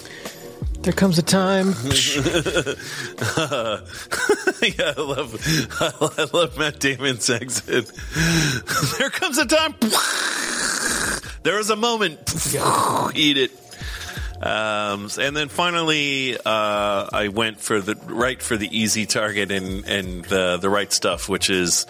[0.82, 1.68] There comes a time.
[1.68, 1.74] yeah,
[4.98, 7.90] I love, I love Matt Damon's exit.
[9.00, 9.76] there comes a time.
[11.44, 12.20] There is a moment.
[13.16, 13.52] Eat it.
[14.42, 16.40] Um, and then finally, uh,
[17.14, 21.30] I went for the right for the easy target and and the the right stuff,
[21.30, 21.86] which is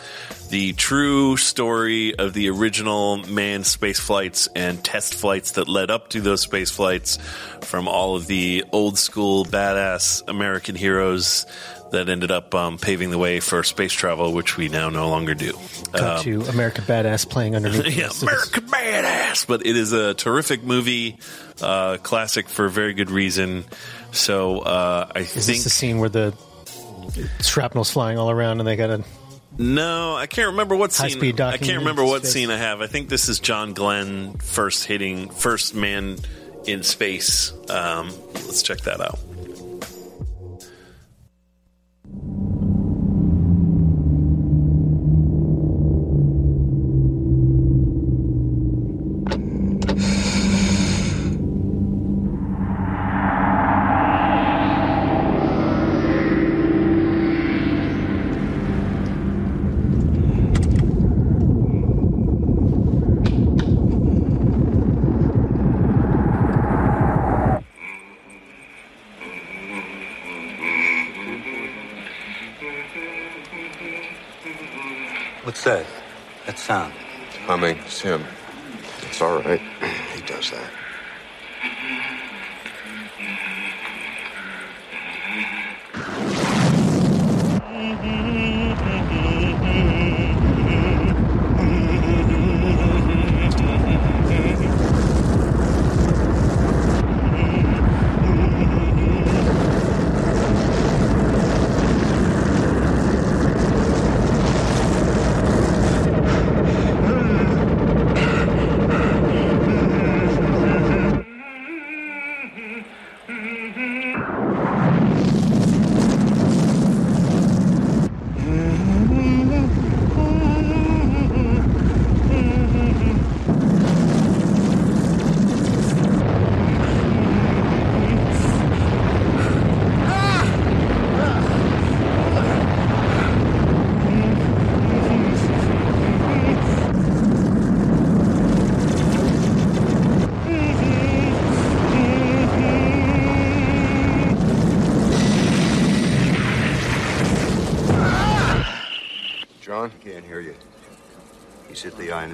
[0.50, 6.10] the true story of the original manned space flights and test flights that led up
[6.10, 7.18] to those space flights
[7.62, 11.46] from all of the old school badass American heroes
[11.92, 15.34] that ended up um, paving the way for space travel, which we now no longer
[15.34, 15.52] do.
[15.92, 17.86] Cut Um, to American Badass playing underneath.
[17.98, 18.22] yeah, this.
[18.22, 19.46] American Badass.
[19.46, 21.18] But it is a terrific movie,
[21.62, 23.65] uh, classic for a very good reason.
[24.12, 26.34] So uh, I Is think this the scene where the
[27.41, 29.04] shrapnel's flying all around and they got to
[29.58, 31.10] no, I can't remember what scene.
[31.10, 32.34] High-speed I can't remember what space.
[32.34, 32.82] scene I have.
[32.82, 36.17] I think this is John Glenn first hitting first man
[36.65, 37.52] in space.
[37.69, 39.19] Um, let's check that out.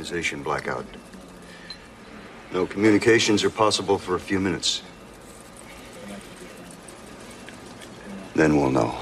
[0.10, 0.86] Hit the ionization blackout.
[2.54, 4.82] No communications are possible for a few minutes.
[8.36, 8.96] Then we'll know.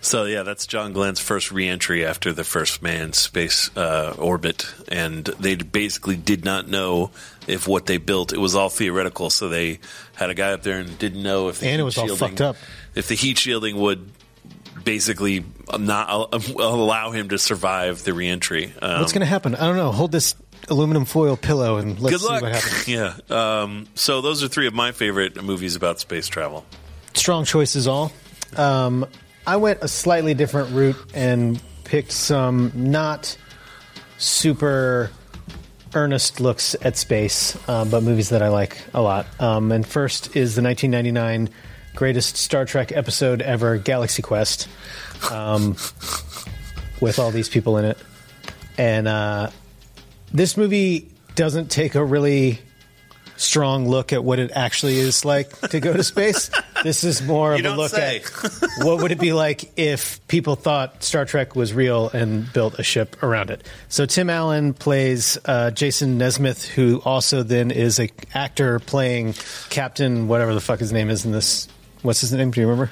[0.00, 5.24] So yeah, that's John Glenn's first reentry after the first manned space uh, orbit, and
[5.24, 7.10] they basically did not know
[7.46, 9.28] if what they built it was all theoretical.
[9.28, 9.80] So they
[10.14, 12.16] had a guy up there and didn't know if the And it heat was all
[12.16, 12.56] fucked up.
[12.94, 14.10] If the heat shielding would
[14.84, 15.44] basically
[15.78, 18.72] not al- allow him to survive the reentry.
[18.80, 19.54] Um, What's going to happen?
[19.54, 19.92] I don't know.
[19.92, 20.34] Hold this
[20.68, 22.88] aluminum foil pillow and let's see what happens.
[22.88, 23.16] yeah.
[23.30, 26.64] Um, so those are three of my favorite movies about space travel.
[27.14, 28.12] Strong choices, all.
[28.56, 29.06] Um,
[29.46, 33.36] I went a slightly different route and picked some not
[34.18, 35.10] super
[35.94, 39.26] earnest looks at space, uh, but movies that I like a lot.
[39.40, 41.48] Um, and first is the 1999
[41.98, 44.68] greatest Star Trek episode ever, Galaxy Quest,
[45.32, 45.72] um,
[47.00, 47.98] with all these people in it.
[48.78, 49.50] And uh,
[50.32, 52.60] this movie doesn't take a really
[53.36, 56.50] strong look at what it actually is like to go to space.
[56.84, 58.18] This is more of a look say.
[58.18, 62.78] at what would it be like if people thought Star Trek was real and built
[62.78, 63.66] a ship around it.
[63.88, 69.34] So Tim Allen plays uh, Jason Nesmith, who also then is a actor playing
[69.70, 71.66] Captain whatever the fuck his name is in this.
[72.02, 72.50] What's his name?
[72.50, 72.90] Do you remember?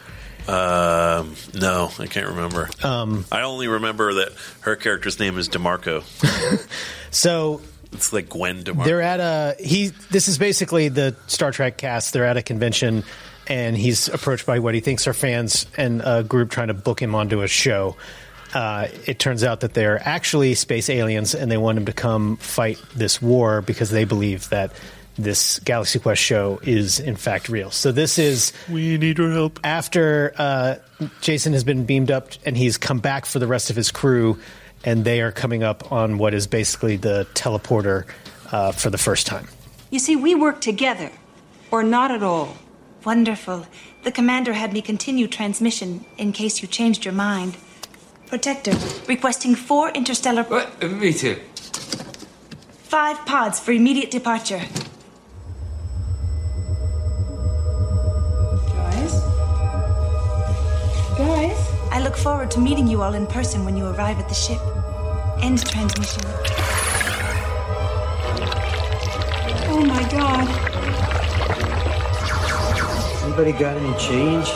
[0.48, 2.70] Um, no, I can't remember.
[2.82, 6.04] Um, I only remember that her character's name is Demarco.
[7.10, 8.84] So It's like Gwen Demarco.
[8.84, 9.88] They're at a he.
[10.10, 12.12] This is basically the Star Trek cast.
[12.12, 13.04] They're at a convention,
[13.46, 17.00] and he's approached by what he thinks are fans and a group trying to book
[17.00, 17.96] him onto a show.
[18.52, 22.36] Uh, it turns out that they're actually space aliens, and they want him to come
[22.36, 24.72] fight this war because they believe that
[25.18, 27.70] this Galaxy Quest show is in fact real.
[27.70, 30.76] So this is we need your help after uh,
[31.20, 34.38] Jason has been beamed up and he's come back for the rest of his crew,
[34.84, 38.04] and they are coming up on what is basically the teleporter
[38.52, 39.48] uh, for the first time.
[39.90, 41.10] You see, we work together,
[41.70, 42.56] or not at all.
[43.04, 43.66] Wonderful.
[44.02, 47.56] The commander had me continue transmission in case you changed your mind.
[48.26, 48.72] Protector,
[49.06, 50.44] requesting four interstellar.
[50.82, 51.36] Me too.
[52.82, 54.62] Five pods for immediate departure.
[61.16, 61.72] Guys?
[61.90, 64.60] I look forward to meeting you all in person when you arrive at the ship.
[65.40, 66.22] End transmission.
[69.68, 70.46] Oh my god.
[73.24, 74.46] Anybody got any change?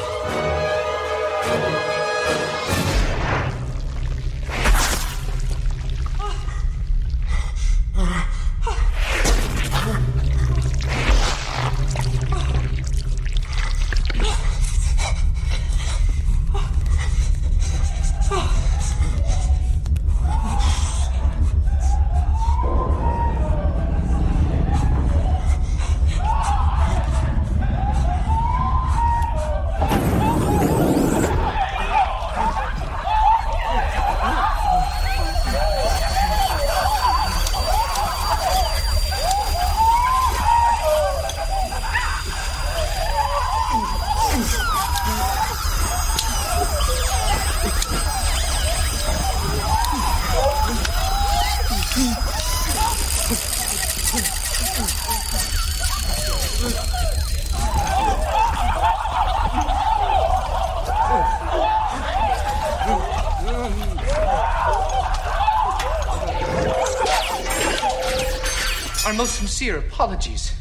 [69.61, 70.55] Sincere apologies.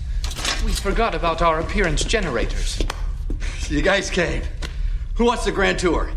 [0.66, 2.82] We forgot about our appearance generators.
[3.70, 4.44] You guys came.
[5.16, 6.12] Who wants the grand tour?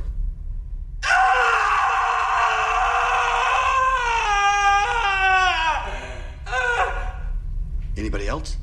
[7.97, 8.57] Anybody else?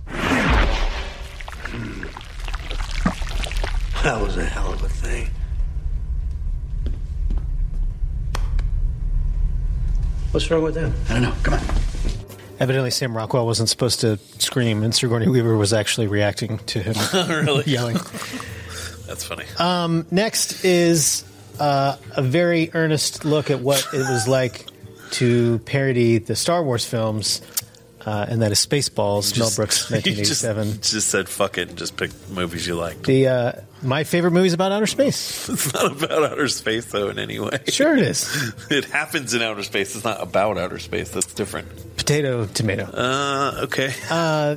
[1.70, 2.04] Hmm.
[4.04, 5.30] That was a hell of a thing.
[10.32, 10.94] What's wrong with them?
[11.08, 11.34] I don't know.
[11.42, 11.59] Come on.
[12.70, 16.94] Evidently, Sam Rockwell wasn't supposed to scream, and Sigourney Weaver was actually reacting to him
[17.28, 17.64] Really?
[17.66, 17.96] yelling.
[19.08, 19.46] That's funny.
[19.58, 21.26] Um, next is
[21.60, 24.68] uh, a very earnest look at what it was like
[25.14, 27.42] to parody the Star Wars films,
[28.10, 30.82] uh, and that is Spaceballs, Mel Brooks, You just, 1987.
[30.82, 33.03] just said fuck it and just pick movies you like.
[33.03, 33.51] The uh,
[33.84, 35.47] my favorite movies about outer space.
[35.60, 37.60] It's not about outer space though in any way.
[37.68, 38.53] Sure it is.
[38.72, 39.95] it happens in outer space.
[39.95, 41.12] It's not about outer space.
[41.12, 41.68] That's different.
[41.97, 42.86] Potato, tomato.
[42.86, 43.93] Uh, okay.
[44.10, 44.55] Uh,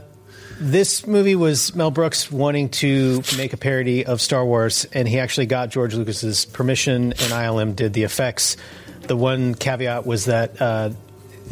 [0.59, 5.18] this movie was Mel Brooks wanting to make a parody of Star Wars, and he
[5.18, 8.57] actually got George Lucas's permission, and ILM did the effects.
[9.03, 10.90] The one caveat was that uh,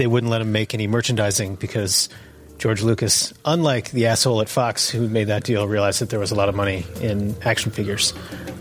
[0.00, 2.08] they wouldn't let him make any merchandising because
[2.56, 6.30] George Lucas, unlike the asshole at Fox who made that deal, realized that there was
[6.30, 8.14] a lot of money in action figures.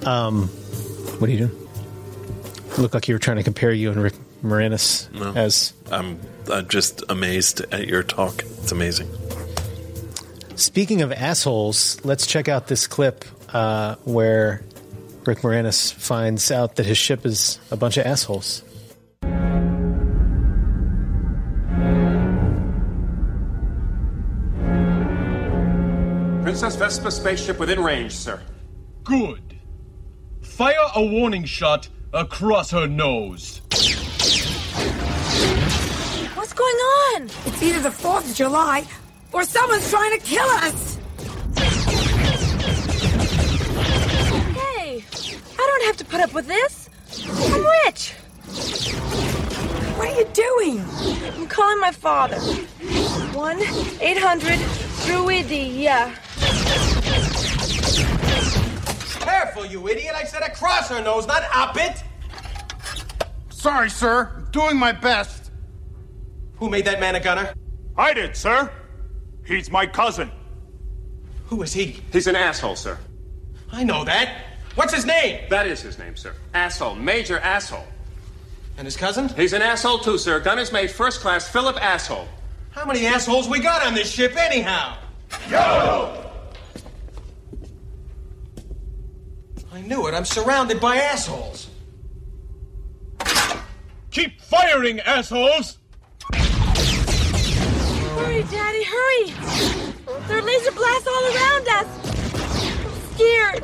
[0.05, 1.67] Um, what are you doing?
[2.77, 5.31] Look like you were trying to compare you and Rick Moranis No.
[5.33, 6.19] as I'm,
[6.51, 8.43] I'm just amazed at your talk.
[8.43, 9.07] It's amazing.
[10.57, 13.23] Speaking of assholes, let's check out this clip
[13.53, 14.61] uh, where
[15.25, 18.61] Rick Moranis finds out that his ship is a bunch of assholes.
[26.59, 28.41] Princess Vespa spaceship within range, sir.
[29.05, 29.57] Good.
[30.41, 33.61] Fire a warning shot across her nose.
[36.35, 37.29] What's going on?
[37.45, 38.85] It's either the 4th of July
[39.31, 40.97] or someone's trying to kill us.
[44.57, 45.05] Hey,
[45.53, 46.89] I don't have to put up with this.
[47.25, 48.15] I'm rich.
[49.95, 50.83] What are you doing?
[51.37, 52.37] I'm calling my father.
[52.37, 53.59] 1
[54.01, 54.59] 800
[55.05, 56.13] Druidi, yeah.
[59.29, 60.15] Careful, you idiot!
[60.15, 62.03] I said across her nose, not up it!
[63.49, 64.31] Sorry, sir.
[64.35, 65.51] I'm doing my best.
[66.57, 67.53] Who made that man a gunner?
[67.95, 68.71] I did, sir.
[69.45, 70.31] He's my cousin.
[71.45, 72.01] Who is he?
[72.11, 72.97] He's an asshole, sir.
[73.71, 74.45] I know that.
[74.73, 75.45] What's his name?
[75.51, 76.33] That is his name, sir.
[76.55, 76.95] Asshole.
[76.95, 77.85] Major asshole.
[78.77, 79.29] And his cousin?
[79.29, 80.39] He's an asshole, too, sir.
[80.39, 82.27] Gunner's mate, first class, Philip Asshole.
[82.71, 84.97] How many assholes we got on this ship, anyhow?
[85.51, 86.28] Yo!
[89.71, 90.13] I knew it.
[90.13, 91.69] I'm surrounded by assholes.
[94.11, 95.77] Keep firing, assholes!
[98.19, 99.31] Hurry, Daddy, hurry!
[100.27, 101.87] There are laser blasts all around us.
[102.83, 103.63] I'm scared.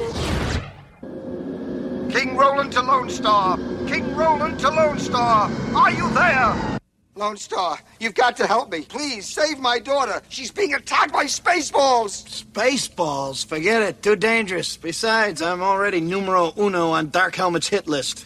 [2.11, 3.57] King Roland to Lone Star.
[3.87, 5.49] King Roland to Lone Star.
[5.75, 6.74] Are you there?
[7.17, 8.81] Lone Star, you've got to help me.
[8.81, 10.21] Please save my daughter.
[10.27, 12.43] She's being attacked by spaceballs.
[12.43, 13.45] Spaceballs?
[13.45, 14.03] Forget it.
[14.03, 14.75] Too dangerous.
[14.75, 18.25] Besides, I'm already numero uno on Dark Helmet's hit list.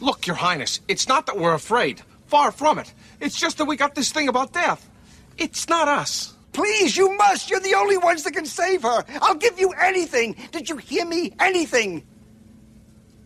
[0.00, 2.00] Look, Your Highness, it's not that we're afraid.
[2.28, 2.90] Far from it.
[3.20, 4.88] It's just that we got this thing about death.
[5.36, 6.32] It's not us.
[6.54, 7.50] Please, you must.
[7.50, 9.04] You're the only ones that can save her.
[9.20, 10.34] I'll give you anything.
[10.50, 11.34] Did you hear me?
[11.38, 12.06] Anything.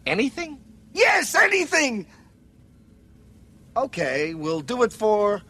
[0.06, 0.58] Anything?
[0.92, 2.06] Yes, anything.
[3.76, 5.42] Okay, we'll do it for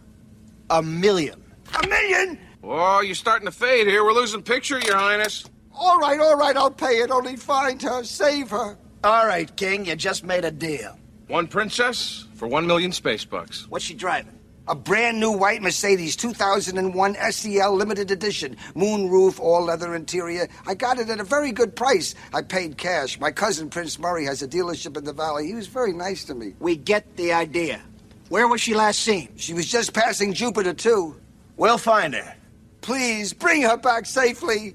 [0.71, 1.43] a million.
[1.83, 2.39] A million?
[2.63, 4.03] Oh, you're starting to fade here.
[4.03, 5.45] We're losing picture, Your Highness.
[5.75, 7.11] All right, all right, I'll pay it.
[7.11, 8.79] Only find her, save her.
[9.03, 10.99] All right, King, you just made a deal.
[11.29, 13.69] One princess for one million space bucks.
[13.69, 14.39] What's she driving?
[14.67, 18.57] A brand new white Mercedes 2001 SEL limited edition.
[18.75, 20.49] Moon roof, all leather interior.
[20.67, 22.15] I got it at a very good price.
[22.33, 23.21] I paid cash.
[23.21, 25.47] My cousin Prince Murray has a dealership in the valley.
[25.47, 26.55] He was very nice to me.
[26.61, 27.83] We get the idea.
[28.29, 29.29] Where was she last seen?
[29.37, 31.21] She was just passing Jupiter, too.
[31.57, 32.35] We'll find her.
[32.81, 34.75] Please bring her back safely.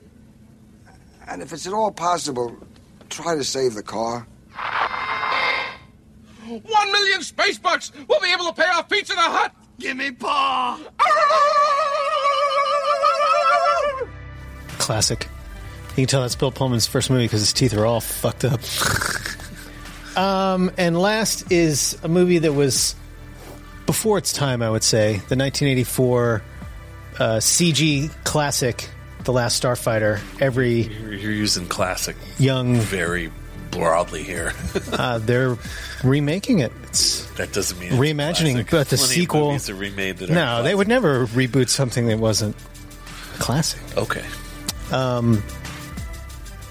[1.27, 2.55] And if it's at all possible,
[3.09, 4.27] try to save the car.
[6.47, 7.91] One million space bucks!
[8.07, 9.53] We'll be able to pay off Pizza the Hut!
[9.77, 10.79] Give me paw!
[14.79, 15.27] Classic.
[15.89, 18.61] You can tell that's Bill Pullman's first movie because his teeth are all fucked up.
[20.17, 22.95] um, and last is a movie that was
[23.89, 25.13] before its time, I would say.
[25.13, 26.43] The 1984
[27.17, 28.87] uh, CG classic,
[29.23, 30.21] The Last Starfighter.
[30.39, 33.31] Every You're, you're using classic young, very
[33.71, 34.53] broadly here.
[34.91, 35.57] uh, they're
[36.03, 36.71] remaking it.
[36.83, 39.57] It's that doesn't mean reimagining, but the Plenty of sequel.
[39.57, 42.55] are remade that no, they would never reboot something that wasn't
[43.39, 43.81] classic.
[43.97, 44.23] Okay.
[44.91, 45.41] Um,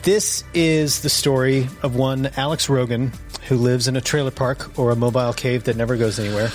[0.04, 3.10] this is the story of one Alex Rogan
[3.48, 6.50] who lives in a trailer park or a mobile cave that never goes anywhere.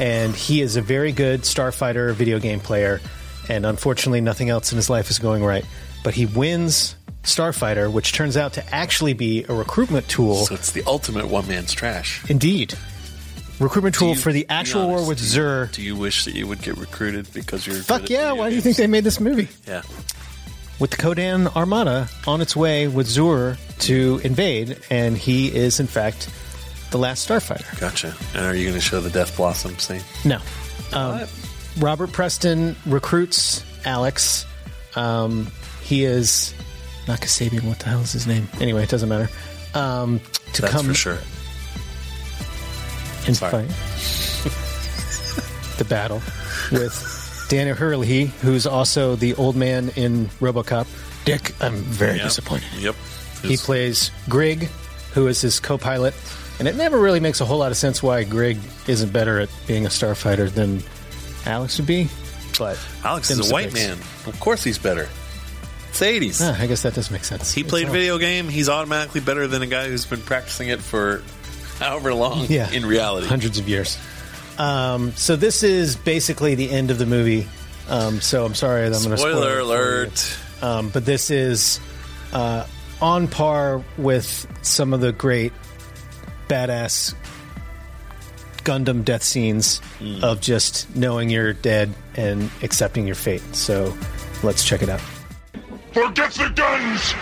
[0.00, 3.00] And he is a very good Starfighter video game player.
[3.48, 5.64] And unfortunately, nothing else in his life is going right.
[6.02, 10.46] But he wins Starfighter, which turns out to actually be a recruitment tool.
[10.46, 12.24] So it's the ultimate one man's trash.
[12.30, 12.74] Indeed.
[13.58, 15.70] Recruitment tool you- for the actual honest, war with Xur.
[15.72, 18.62] Do you wish that you would get recruited because you're Fuck yeah, why do you
[18.62, 19.48] think they made this movie?
[19.68, 19.82] Yeah.
[20.78, 25.86] with the Kodan Armada on its way with Xur to invade, and he is in
[25.86, 26.30] fact
[26.90, 27.78] the last starfighter.
[27.80, 28.14] Gotcha.
[28.34, 30.02] And are you going to show the Death Blossom scene?
[30.24, 30.38] No,
[30.92, 31.26] um,
[31.78, 34.46] Robert Preston recruits Alex.
[34.96, 35.48] Um,
[35.82, 36.54] he is
[37.08, 37.64] not Kasabian.
[37.64, 38.48] What the hell is his name?
[38.60, 39.28] Anyway, it doesn't matter.
[39.74, 40.20] Um,
[40.54, 41.18] to That's come for sure.
[43.26, 43.66] and Sorry.
[43.68, 43.68] fight
[45.78, 46.20] the battle
[46.72, 50.86] with Dan O'Herlihy, who's also the old man in RoboCop.
[51.24, 52.24] Dick, I'm very Yeah.
[52.24, 52.68] disappointed.
[52.78, 52.94] Yep.
[53.42, 54.68] He plays Grig,
[55.14, 56.14] who is his co-pilot,
[56.60, 59.48] and it never really makes a whole lot of sense why Grig isn't better at
[59.66, 60.82] being a starfighter than
[61.46, 62.08] Alex would be.
[62.58, 63.92] But Alex is a white man.
[64.26, 65.08] Of course he's better.
[65.88, 66.40] It's the 80s.
[66.42, 67.52] Ah, I guess that does make sense.
[67.52, 68.48] he played all- video game.
[68.48, 71.22] He's automatically better than a guy who's been practicing it for
[71.78, 73.26] however long Yeah, in reality.
[73.26, 73.98] hundreds of years.
[74.58, 77.48] Um, so this is basically the end of the movie.
[77.88, 80.38] Um, so I'm sorry I'm going to spoil Spoiler alert.
[80.62, 81.80] Um, but this is
[82.34, 82.66] uh,
[83.00, 85.52] on par with some of the great
[86.50, 87.14] badass
[88.64, 90.22] Gundam death scenes Hmm.
[90.22, 93.42] of just knowing you're dead and accepting your fate.
[93.54, 93.96] So
[94.42, 95.00] let's check it out.
[95.94, 97.14] Forget the guns!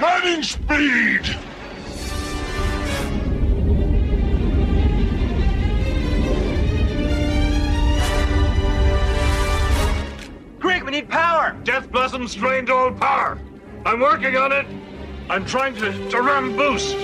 [0.00, 1.36] Lightning speed!
[10.58, 11.56] Grig, we need power!
[11.64, 13.38] Death Blossom drained all power.
[13.84, 14.66] I'm working on it.
[15.28, 16.96] I'm trying to, to ram boost.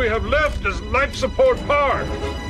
[0.00, 2.49] We have left is life support power.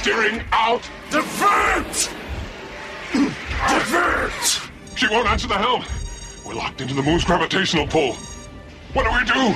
[0.00, 0.80] Steering out.
[1.10, 2.10] Divert!
[3.68, 4.70] Divert!
[4.96, 5.84] She won't answer the helm.
[6.46, 8.14] We're locked into the moon's gravitational pull.
[8.94, 9.54] What do we do?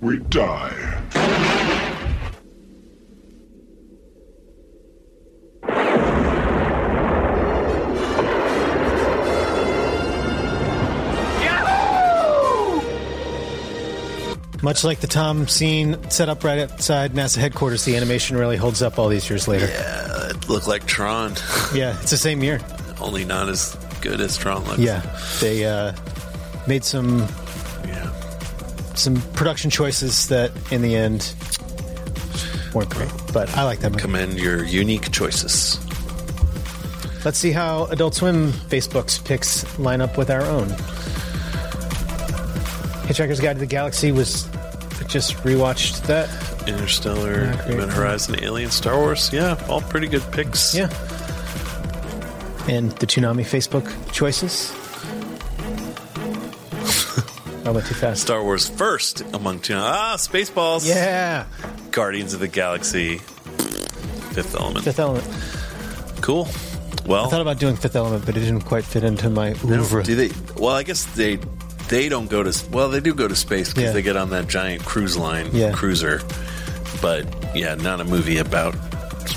[0.00, 0.73] We die.
[14.64, 18.80] Much like the Tom scene set up right outside NASA headquarters, the animation really holds
[18.80, 19.66] up all these years later.
[19.66, 21.34] Yeah, it looked like Tron.
[21.74, 22.60] Yeah, it's the same year.
[22.98, 24.78] Only not as good as Tron looks.
[24.78, 25.02] Yeah,
[25.42, 25.92] they uh,
[26.66, 27.28] made some
[27.86, 28.10] yeah.
[28.94, 31.34] some production choices that, in the end,
[32.72, 33.12] weren't great.
[33.34, 34.00] But I like that movie.
[34.00, 35.78] Commend your unique choices.
[37.22, 40.68] Let's see how Adult Swim Facebook's picks line up with our own.
[43.04, 44.48] Hitchhiker's Guide to the Galaxy was
[45.14, 46.28] just rewatched that.
[46.68, 47.42] Interstellar.
[47.68, 49.32] Event Horizon, Alien, Star Wars.
[49.32, 50.74] Yeah, all pretty good picks.
[50.74, 50.88] Yeah.
[52.68, 54.72] And the Toonami Facebook choices.
[57.64, 58.22] I went too fast.
[58.22, 59.76] Star Wars first among two.
[59.76, 60.84] Ah, Spaceballs.
[60.84, 61.46] Yeah.
[61.92, 63.18] Guardians of the Galaxy.
[63.18, 64.84] Fifth Element.
[64.84, 65.24] Fifth Element.
[66.22, 66.48] Cool.
[67.06, 70.02] Well, I thought about doing Fifth Element, but it didn't quite fit into my oeuvre.
[70.02, 70.32] do they?
[70.56, 71.38] Well, I guess they
[71.88, 72.70] they don't go to.
[72.70, 73.92] Well, they do go to space because Yeah.
[73.92, 75.72] they get on that giant cruise line Yeah.
[75.72, 76.20] cruiser.
[77.02, 78.74] But yeah, not a movie about.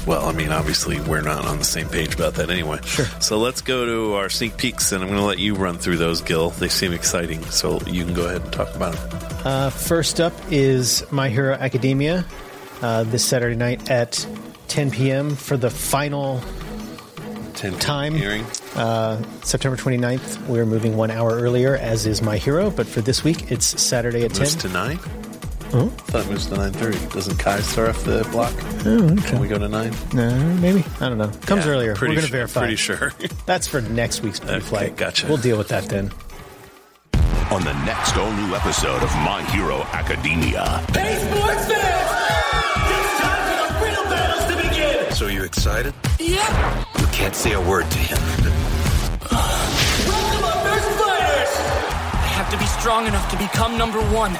[0.05, 2.79] Well, I mean, obviously, we're not on the same page about that anyway.
[2.85, 3.05] Sure.
[3.19, 5.97] So let's go to our sneak peeks, and I'm going to let you run through
[5.97, 6.49] those, Gill.
[6.51, 9.19] They seem exciting, so you can go ahead and talk about them.
[9.45, 12.25] Uh, first up is My Hero Academia
[12.81, 14.25] uh, this Saturday night at
[14.69, 15.35] 10 p.m.
[15.35, 16.41] for the final
[17.57, 18.13] time.
[18.15, 18.45] hearing.
[18.75, 23.23] Uh, September 29th, we're moving one hour earlier, as is My Hero, but for this
[23.23, 24.39] week, it's Saturday at 10.
[24.41, 24.99] Moves to nine.
[25.73, 25.87] Oh.
[25.87, 26.97] I thought it moves to nine thirty.
[27.07, 28.53] Doesn't Kai start off the block?
[28.85, 29.27] Oh, okay.
[29.31, 29.93] Can we go to nine?
[30.13, 30.29] No,
[30.61, 30.85] maybe.
[31.01, 31.27] I don't know.
[31.45, 31.91] Comes Yeah, earlier.
[31.93, 32.61] We're going to sure- verify.
[32.61, 33.11] pretty sure.
[33.45, 34.95] That's for next week's pre-flight.
[34.95, 35.27] gotcha.
[35.27, 36.11] We'll deal with that then.
[37.51, 40.85] On the next all new episode of My Hero Academia.
[40.93, 43.36] Hey, sports fans!
[45.17, 45.95] So you excited?
[46.19, 46.87] Yep!
[46.99, 48.19] You can't say a word to him.
[49.31, 51.53] Welcome, our first fighters!
[52.13, 54.33] I have to be strong enough to become number one.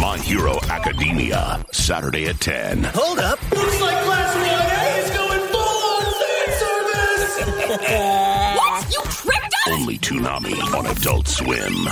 [0.00, 1.64] My Hero Academia.
[1.72, 2.84] Saturday at 10.
[2.94, 3.40] Hold up!
[3.50, 7.76] Looks like Class 1A is going full on fan service!
[8.56, 8.92] what?
[8.92, 9.68] You tricked us?
[9.72, 11.88] Only Toonami on Adult Swim.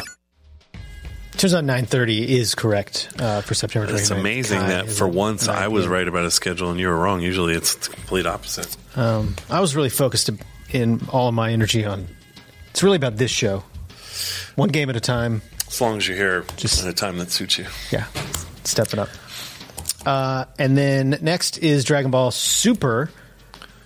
[1.43, 3.99] Turns out 9.30 is correct uh, for September 29th.
[3.99, 6.97] It's amazing Kai that for once I was right about a schedule and you were
[6.97, 7.21] wrong.
[7.21, 8.77] Usually it's the complete opposite.
[8.95, 10.31] Um, I was really focused
[10.71, 12.07] in all of my energy on.
[12.71, 13.65] It's really about this show,
[14.55, 15.43] one game at a time.
[15.67, 17.67] As long as you're here just at a time that suits you.
[17.91, 18.07] Yeah,
[18.63, 19.09] stepping up.
[20.07, 23.11] Uh, and then next is Dragon Ball Super,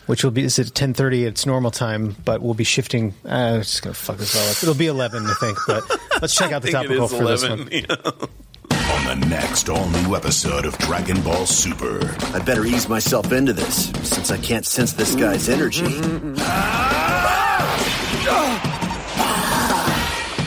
[0.07, 3.15] which will be is at ten thirty its normal time, but we'll be shifting.
[3.25, 4.63] Uh, I'm just gonna fuck this all up.
[4.63, 5.59] It'll be eleven, I think.
[5.67, 5.85] But
[6.23, 8.29] let's check out the I think it topical is for this 11, one.
[8.71, 11.99] On the next all new episode of Dragon Ball Super.
[12.35, 15.85] I better ease myself into this, since I can't sense this guy's energy.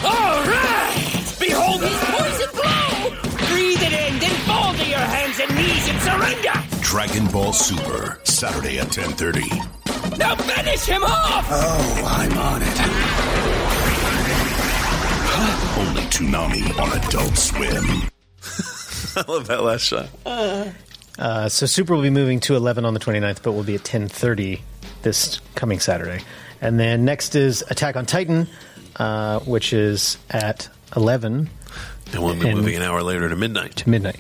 [0.02, 1.36] All right!
[1.40, 3.10] Behold his poison glow!
[3.50, 6.69] Breathe it in, then fall to your hands and knees and surrender!
[6.90, 10.18] Dragon Ball Super, Saturday at 10:30.
[10.18, 11.46] Now finish him off!
[11.48, 12.80] Oh, I'm on it.
[15.78, 18.10] Only Toonami on Adult Swim.
[19.16, 20.10] I love that last shot.
[20.26, 23.84] Uh, so Super will be moving to 11 on the 29th, but we'll be at
[23.84, 24.62] 10:30
[25.04, 26.24] this coming Saturday.
[26.60, 28.48] And then next is Attack on Titan,
[28.96, 31.52] uh, which is at 11
[32.14, 33.76] And we'll be moving an hour later to midnight.
[33.76, 34.20] to midnight.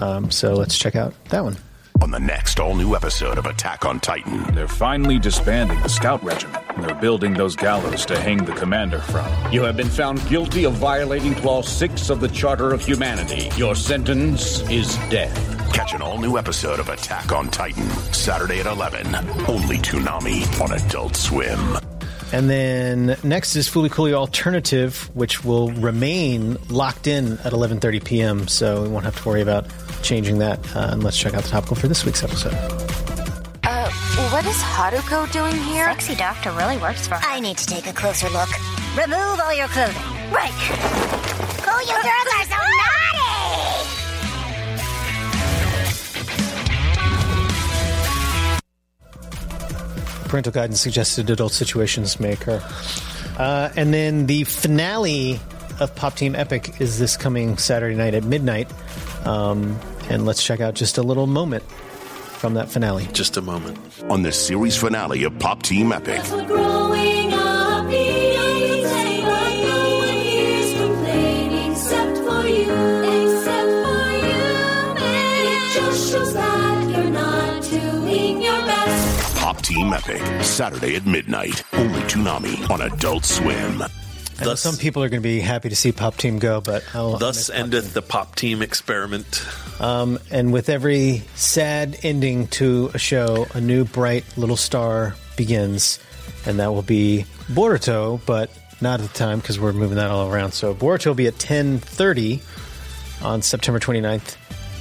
[0.00, 1.56] Um, so let's check out that one.
[2.02, 4.42] On the next all new episode of Attack on Titan.
[4.54, 6.64] They're finally disbanding the scout regiment.
[6.78, 9.26] They're building those gallows to hang the commander from.
[9.52, 13.50] You have been found guilty of violating Clause 6 of the Charter of Humanity.
[13.56, 15.72] Your sentence is death.
[15.72, 19.14] Catch an all new episode of Attack on Titan, Saturday at 11.
[19.48, 21.78] Only Toonami on Adult Swim.
[22.32, 28.48] And then next is Fooly Cooly Alternative, which will remain locked in at 11:30 p.m.
[28.48, 29.66] So we won't have to worry about
[30.02, 30.58] changing that.
[30.74, 32.54] Uh, and let's check out the topical for this week's episode.
[33.64, 33.90] Uh,
[34.30, 35.86] what is Haruko doing here?
[35.90, 37.20] Sexy doctor really works for her.
[37.24, 38.48] I need to take a closer look.
[38.96, 39.96] Remove all your clothing.
[40.32, 40.52] Right.
[41.68, 42.56] Oh, you girls are so
[50.16, 50.28] naughty!
[50.28, 52.62] Parental guidance suggested adult situations may occur.
[53.38, 55.38] Uh, and then the finale
[55.78, 58.70] of Pop Team Epic is this coming Saturday night at midnight.
[59.26, 63.08] Um, and let's check out just a little moment from that finale.
[63.12, 63.78] Just a moment.
[64.08, 66.22] On the series finale of Pop Team Epic.
[66.46, 72.70] Growing up, you say like no one here's complaining except for you,
[73.02, 75.46] except for you, man.
[75.46, 79.36] It just shows that you're not doing your best.
[79.36, 81.64] Pop Team Epic, Saturday at midnight.
[81.72, 83.82] Only Toonami on Adult Swim.
[84.40, 87.16] Know some people are going to be happy to see Pop Team go, but I'll,
[87.16, 89.44] Thus endeth the Pop Team experiment.
[89.80, 95.98] Um, and with every sad ending to a show, a new bright little star begins,
[96.44, 100.30] and that will be Boruto, but not at the time because we're moving that all
[100.30, 100.52] around.
[100.52, 102.42] So Boruto will be at 10:30
[103.22, 104.36] on September 29th.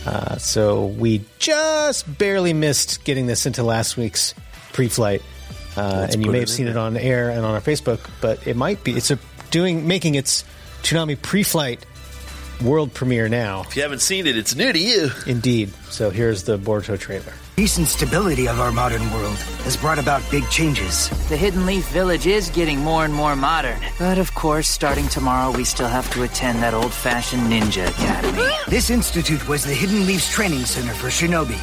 [0.05, 4.35] Uh, so we just barely missed getting this into last week's
[4.73, 5.21] pre-flight,
[5.77, 7.99] uh, and you may have seen it on air and on our Facebook.
[8.21, 9.17] But it might be it's a
[9.55, 10.43] doing making its
[10.83, 11.85] Toonami pre-flight
[12.61, 13.61] world premiere now.
[13.61, 15.11] If you haven't seen it, it's new to you.
[15.27, 15.71] Indeed.
[15.89, 17.33] So here's the Boruto trailer.
[17.55, 21.07] Peace and stability of our modern world has brought about big changes.
[21.29, 23.79] The Hidden Leaf Village is getting more and more modern.
[23.97, 28.49] But of course, starting tomorrow, we still have to attend that old fashioned ninja academy.
[28.67, 31.55] This institute was the Hidden Leaf's training center for shinobi.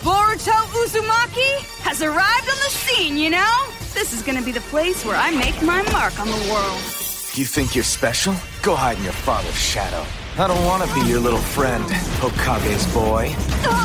[0.00, 1.52] Boruto Uzumaki
[1.82, 3.66] has arrived on the scene, you know?
[3.92, 7.01] This is gonna be the place where I make my mark on the world.
[7.34, 8.34] You think you're special?
[8.60, 10.04] Go hide in your father's shadow.
[10.36, 11.82] I don't want to be your little friend,
[12.20, 13.34] Hokage's boy.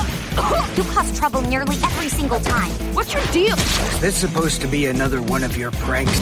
[0.78, 2.70] You cause trouble nearly every single time.
[2.94, 3.56] What's your deal?
[3.56, 6.14] Is this supposed to be another one of your pranks?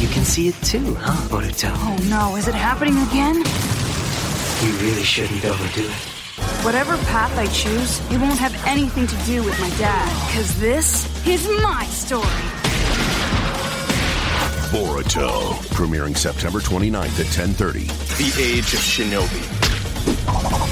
[0.00, 1.70] You can see it too, huh, Boruto?
[1.72, 3.36] Oh no, is it happening again?
[4.64, 6.16] You really shouldn't overdo it.
[6.64, 10.34] Whatever path I choose, it won't have anything to do with my dad.
[10.34, 12.45] Cause this is my story.
[14.76, 17.86] Boruto, premiering September 29th at 10:30.
[18.18, 19.40] The age of shinobi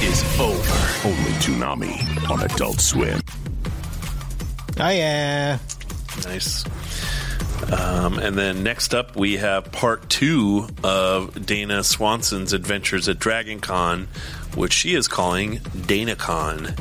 [0.07, 1.09] is over.
[1.09, 3.19] Only Toonami on Adult Swim.
[4.79, 5.57] Oh yeah.
[6.25, 6.67] Nice.
[7.73, 13.61] Um, and then next up, we have part two of Dana Swanson's adventures at Dragon
[13.61, 14.09] Con,
[14.55, 16.77] which she is calling DanaCon.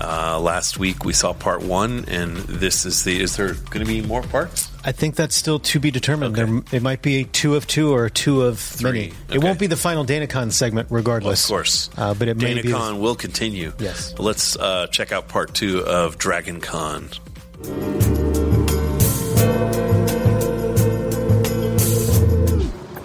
[0.00, 3.20] Uh, last week we saw part one, and this is the.
[3.20, 4.68] Is there going to be more parts?
[4.84, 6.34] I think that's still to be determined.
[6.34, 9.12] There, it might be a two of two or a two of many.
[9.32, 11.44] It won't be the final DanaCon segment, regardless.
[11.44, 11.90] Of course.
[11.96, 12.70] uh, but it may be.
[12.70, 13.72] DanaCon will continue.
[13.78, 14.12] Yes.
[14.12, 17.08] But let's uh, check out part two of Dragon Con.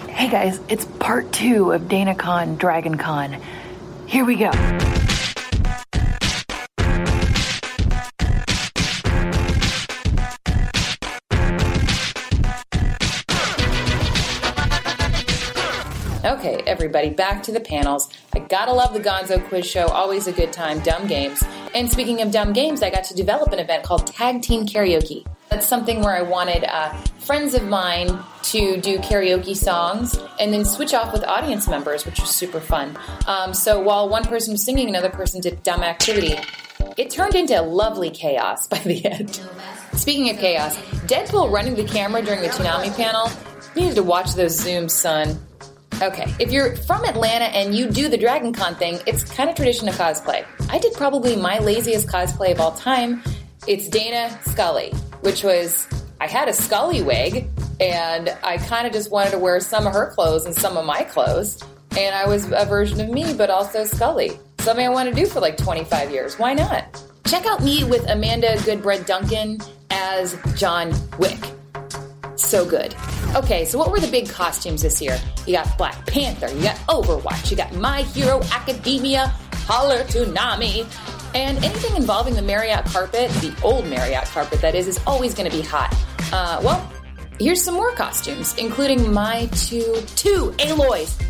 [0.09, 3.37] Hey guys, it's part two of DanaCon Dragon Con.
[4.07, 4.49] Here we go.
[16.27, 18.09] Okay, everybody, back to the panels.
[18.35, 19.85] I gotta love the Gonzo Quiz Show.
[19.87, 20.79] Always a good time.
[20.81, 21.41] Dumb games.
[21.73, 25.25] And speaking of dumb games, I got to develop an event called Tag Team Karaoke.
[25.47, 30.65] That's something where I wanted uh, friends of mine to do karaoke songs and then
[30.65, 32.97] switch off with audience members, which was super fun.
[33.25, 36.35] Um, so while one person was singing, another person did dumb activity.
[36.97, 39.39] It turned into lovely chaos by the end.
[39.93, 40.75] Speaking of chaos,
[41.07, 43.31] Deadpool running the camera during the Toonami panel.
[43.75, 45.39] You needed to watch those zooms, son.
[45.99, 49.55] Okay, if you're from Atlanta and you do the Dragon Con thing, it's kind of
[49.55, 50.45] tradition of cosplay.
[50.69, 53.23] I did probably my laziest cosplay of all time.
[53.65, 54.91] It's Dana Scully,
[55.21, 55.87] which was
[56.21, 59.93] I had a Scully wig, and I kind of just wanted to wear some of
[59.93, 61.63] her clothes and some of my clothes,
[61.97, 64.39] and I was a version of me, but also Scully.
[64.59, 66.37] Something I want to do for like 25 years.
[66.37, 67.01] Why not?
[67.25, 71.39] Check out me with Amanda Goodbread Duncan as John Wick
[72.47, 72.95] so good.
[73.35, 75.19] Okay, so what were the big costumes this year?
[75.45, 79.27] You got Black Panther, you got Overwatch, you got My Hero Academia,
[79.67, 80.87] Holler Tsunami,
[81.35, 85.49] and anything involving the Marriott carpet, the old Marriott carpet that is, is always going
[85.49, 85.93] to be hot.
[86.31, 86.91] Uh, well,
[87.39, 91.21] here's some more costumes, including my two, two Aloys.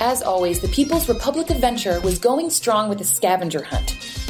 [0.00, 4.23] As always, the People's Republic Adventure was going strong with the scavenger hunt.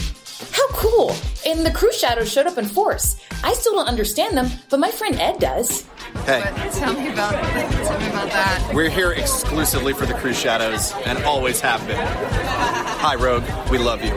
[0.55, 1.15] How cool!
[1.45, 3.17] And the crew shadows showed up in force.
[3.43, 5.83] I still don't understand them, but my friend Ed does.
[6.25, 6.43] Hey,
[6.73, 8.71] Tell me about Tell me about that.
[8.73, 11.99] we're here exclusively for the Cruise Shadows and always have been.
[11.99, 13.45] Hi, Rogue.
[13.71, 14.17] We love you.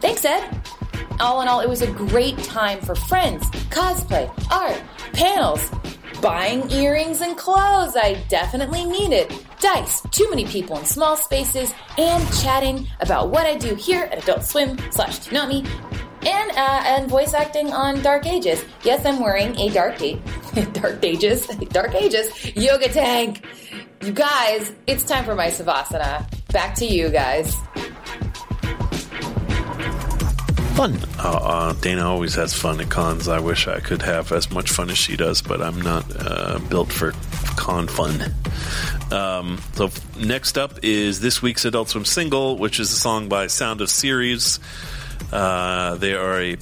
[0.00, 0.42] Thanks, Ed.
[1.20, 4.80] All in all, it was a great time for friends, cosplay, art,
[5.12, 5.60] panels,
[6.20, 12.24] buying earrings and clothes I definitely needed, dice, too many people in small spaces, and
[12.40, 15.66] chatting about what I do here at Adult Swim slash Toonami,
[16.26, 18.64] and uh, and voice acting on Dark Ages.
[18.82, 20.20] Yes, I'm wearing a Dark Age,
[20.72, 23.44] Dark Ages, Dark Ages yoga tank.
[24.02, 26.26] You guys, it's time for my savasana.
[26.52, 27.56] Back to you guys.
[30.78, 30.96] Fun.
[31.18, 33.26] Uh, uh, Dana always has fun at cons.
[33.26, 36.60] I wish I could have as much fun as she does, but I'm not uh,
[36.70, 37.14] built for
[37.56, 38.32] con fun.
[39.10, 43.28] Um, so f- next up is this week's Adult Swim single, which is a song
[43.28, 44.60] by Sound of Ceres.
[45.32, 46.56] Uh, they are a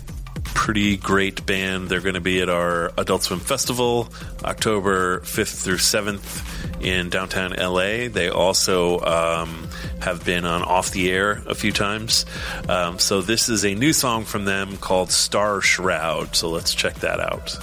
[0.45, 1.91] pretty great band.
[1.91, 4.09] They're going to be at our Adult Swim Festival
[4.43, 8.09] October 5th through 7th in downtown LA.
[8.09, 9.66] They also um,
[10.01, 12.27] have been on Off the Air a few times.
[12.69, 16.37] Um, so this is a new song from them called Star Shroud.
[16.37, 17.57] So let's check that out.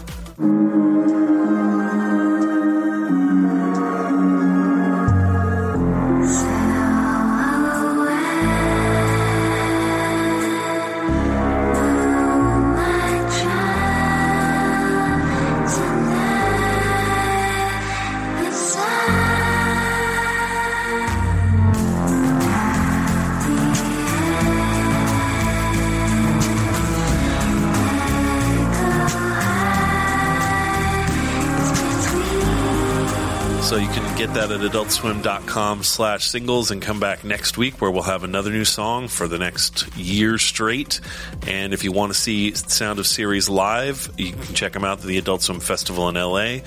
[34.23, 38.51] Get that at adultswim.com slash singles and come back next week where we'll have another
[38.51, 41.01] new song for the next year straight.
[41.45, 44.99] And if you want to see Sound of Ceres live, you can check them out
[44.99, 46.59] at the Adult Swim Festival in LA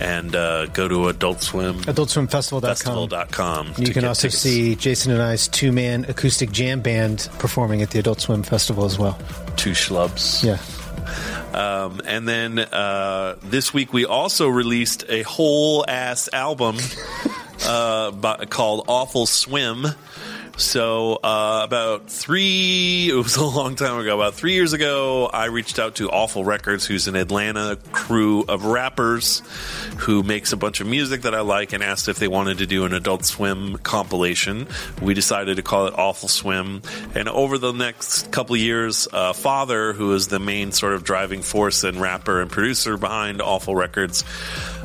[0.00, 2.60] and uh, go to Adult Swim AdultSwimFestival.com.
[2.60, 3.74] Festival.com.
[3.78, 4.42] You can also tickets.
[4.42, 8.84] see Jason and I's two man acoustic jam band performing at the Adult Swim Festival
[8.84, 9.18] as well.
[9.56, 10.44] Two schlubs.
[10.44, 10.58] Yeah.
[11.52, 16.76] Um, and then uh, this week we also released a whole ass album
[17.66, 19.86] uh, by, called Awful Swim.
[20.60, 24.14] So uh, about three, it was a long time ago.
[24.14, 28.66] About three years ago, I reached out to Awful Records, who's an Atlanta crew of
[28.66, 29.42] rappers
[30.00, 32.66] who makes a bunch of music that I like, and asked if they wanted to
[32.66, 34.68] do an Adult Swim compilation.
[35.00, 36.82] We decided to call it Awful Swim.
[37.14, 41.40] And over the next couple years, uh, Father, who is the main sort of driving
[41.40, 44.24] force and rapper and producer behind Awful Records,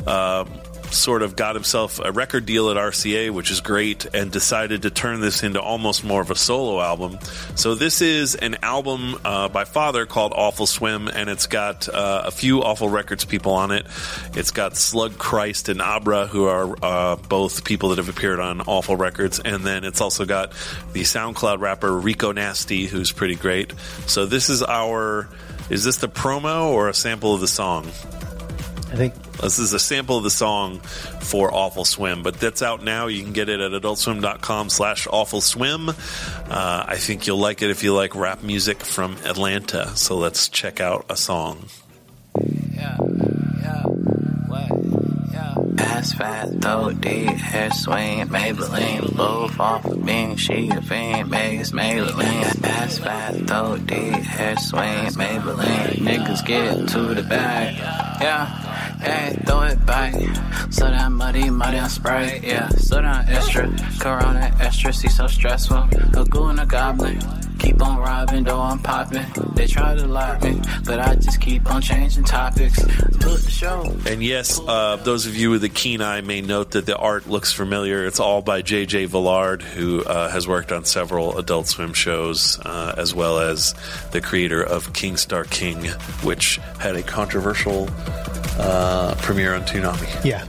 [0.07, 0.45] uh,
[0.91, 4.89] sort of got himself a record deal at RCA, which is great, and decided to
[4.89, 7.17] turn this into almost more of a solo album.
[7.55, 12.23] So this is an album uh, by Father called Awful Swim, and it's got uh,
[12.25, 13.85] a few Awful Records people on it.
[14.33, 18.61] It's got Slug Christ and Abra, who are uh, both people that have appeared on
[18.61, 20.51] Awful Records, and then it's also got
[20.93, 23.73] the SoundCloud rapper Rico Nasty, who's pretty great.
[24.07, 25.27] So this is our.
[25.67, 27.87] Is this the promo or a sample of the song?
[28.91, 32.83] I think this is a sample of the song for Awful Swim, but that's out
[32.83, 33.07] now.
[33.07, 35.89] You can get it at adultswim.com slash awful swim.
[35.89, 35.93] Uh,
[36.87, 39.95] I think you'll like it if you like rap music from Atlanta.
[39.97, 41.65] So let's check out a song.
[42.73, 42.97] Yeah,
[43.61, 43.83] yeah,
[44.47, 44.71] what?
[45.33, 45.55] Yeah.
[45.83, 51.71] Ass fat, throat deep, hair swing, Maybelline, loaf off of me, she a fiend, Vegas,
[51.71, 52.63] Maybelline.
[52.63, 55.95] Ass fat, throat deep, hair swing, Maybelline.
[55.95, 57.75] Niggas get to the bag,
[58.21, 58.61] yeah.
[59.05, 60.13] Hey, throw it back.
[60.71, 62.69] So that muddy, muddy on Sprite, yeah.
[62.69, 65.87] So down extra, Corona extra, see so stressful.
[66.17, 67.19] A ghoul and a goblin.
[67.65, 69.25] Keep on robbing, though I'm popping.
[69.55, 72.79] They try to lock me, but I just keep on changing topics.
[72.79, 73.91] Put the show.
[74.05, 77.27] And yes, uh, those of you with a keen eye may note that the art
[77.27, 78.05] looks familiar.
[78.05, 79.05] It's all by J.J.
[79.05, 83.73] Villard, who uh, has worked on several Adult Swim shows, uh, as well as
[84.11, 85.85] the creator of King Star King,
[86.21, 87.89] which had a controversial
[88.59, 90.23] uh, premiere on Toonami.
[90.23, 90.45] Yeah.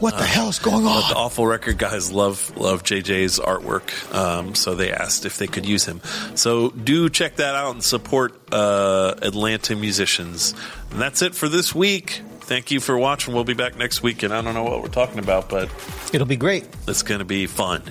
[0.00, 1.08] What the hell is going on?
[1.08, 5.64] The Awful Record guys love love JJ's artwork, um, so they asked if they could
[5.66, 6.00] use him.
[6.34, 10.54] So do check that out and support uh, Atlanta musicians.
[10.90, 12.22] And that's it for this week.
[12.40, 13.34] Thank you for watching.
[13.34, 15.70] We'll be back next week, and I don't know what we're talking about, but
[16.12, 16.66] it'll be great.
[16.86, 17.82] It's going to be fun.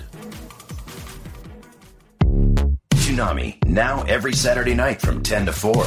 [2.92, 5.86] Toonami, now every Saturday night from 10 to 4.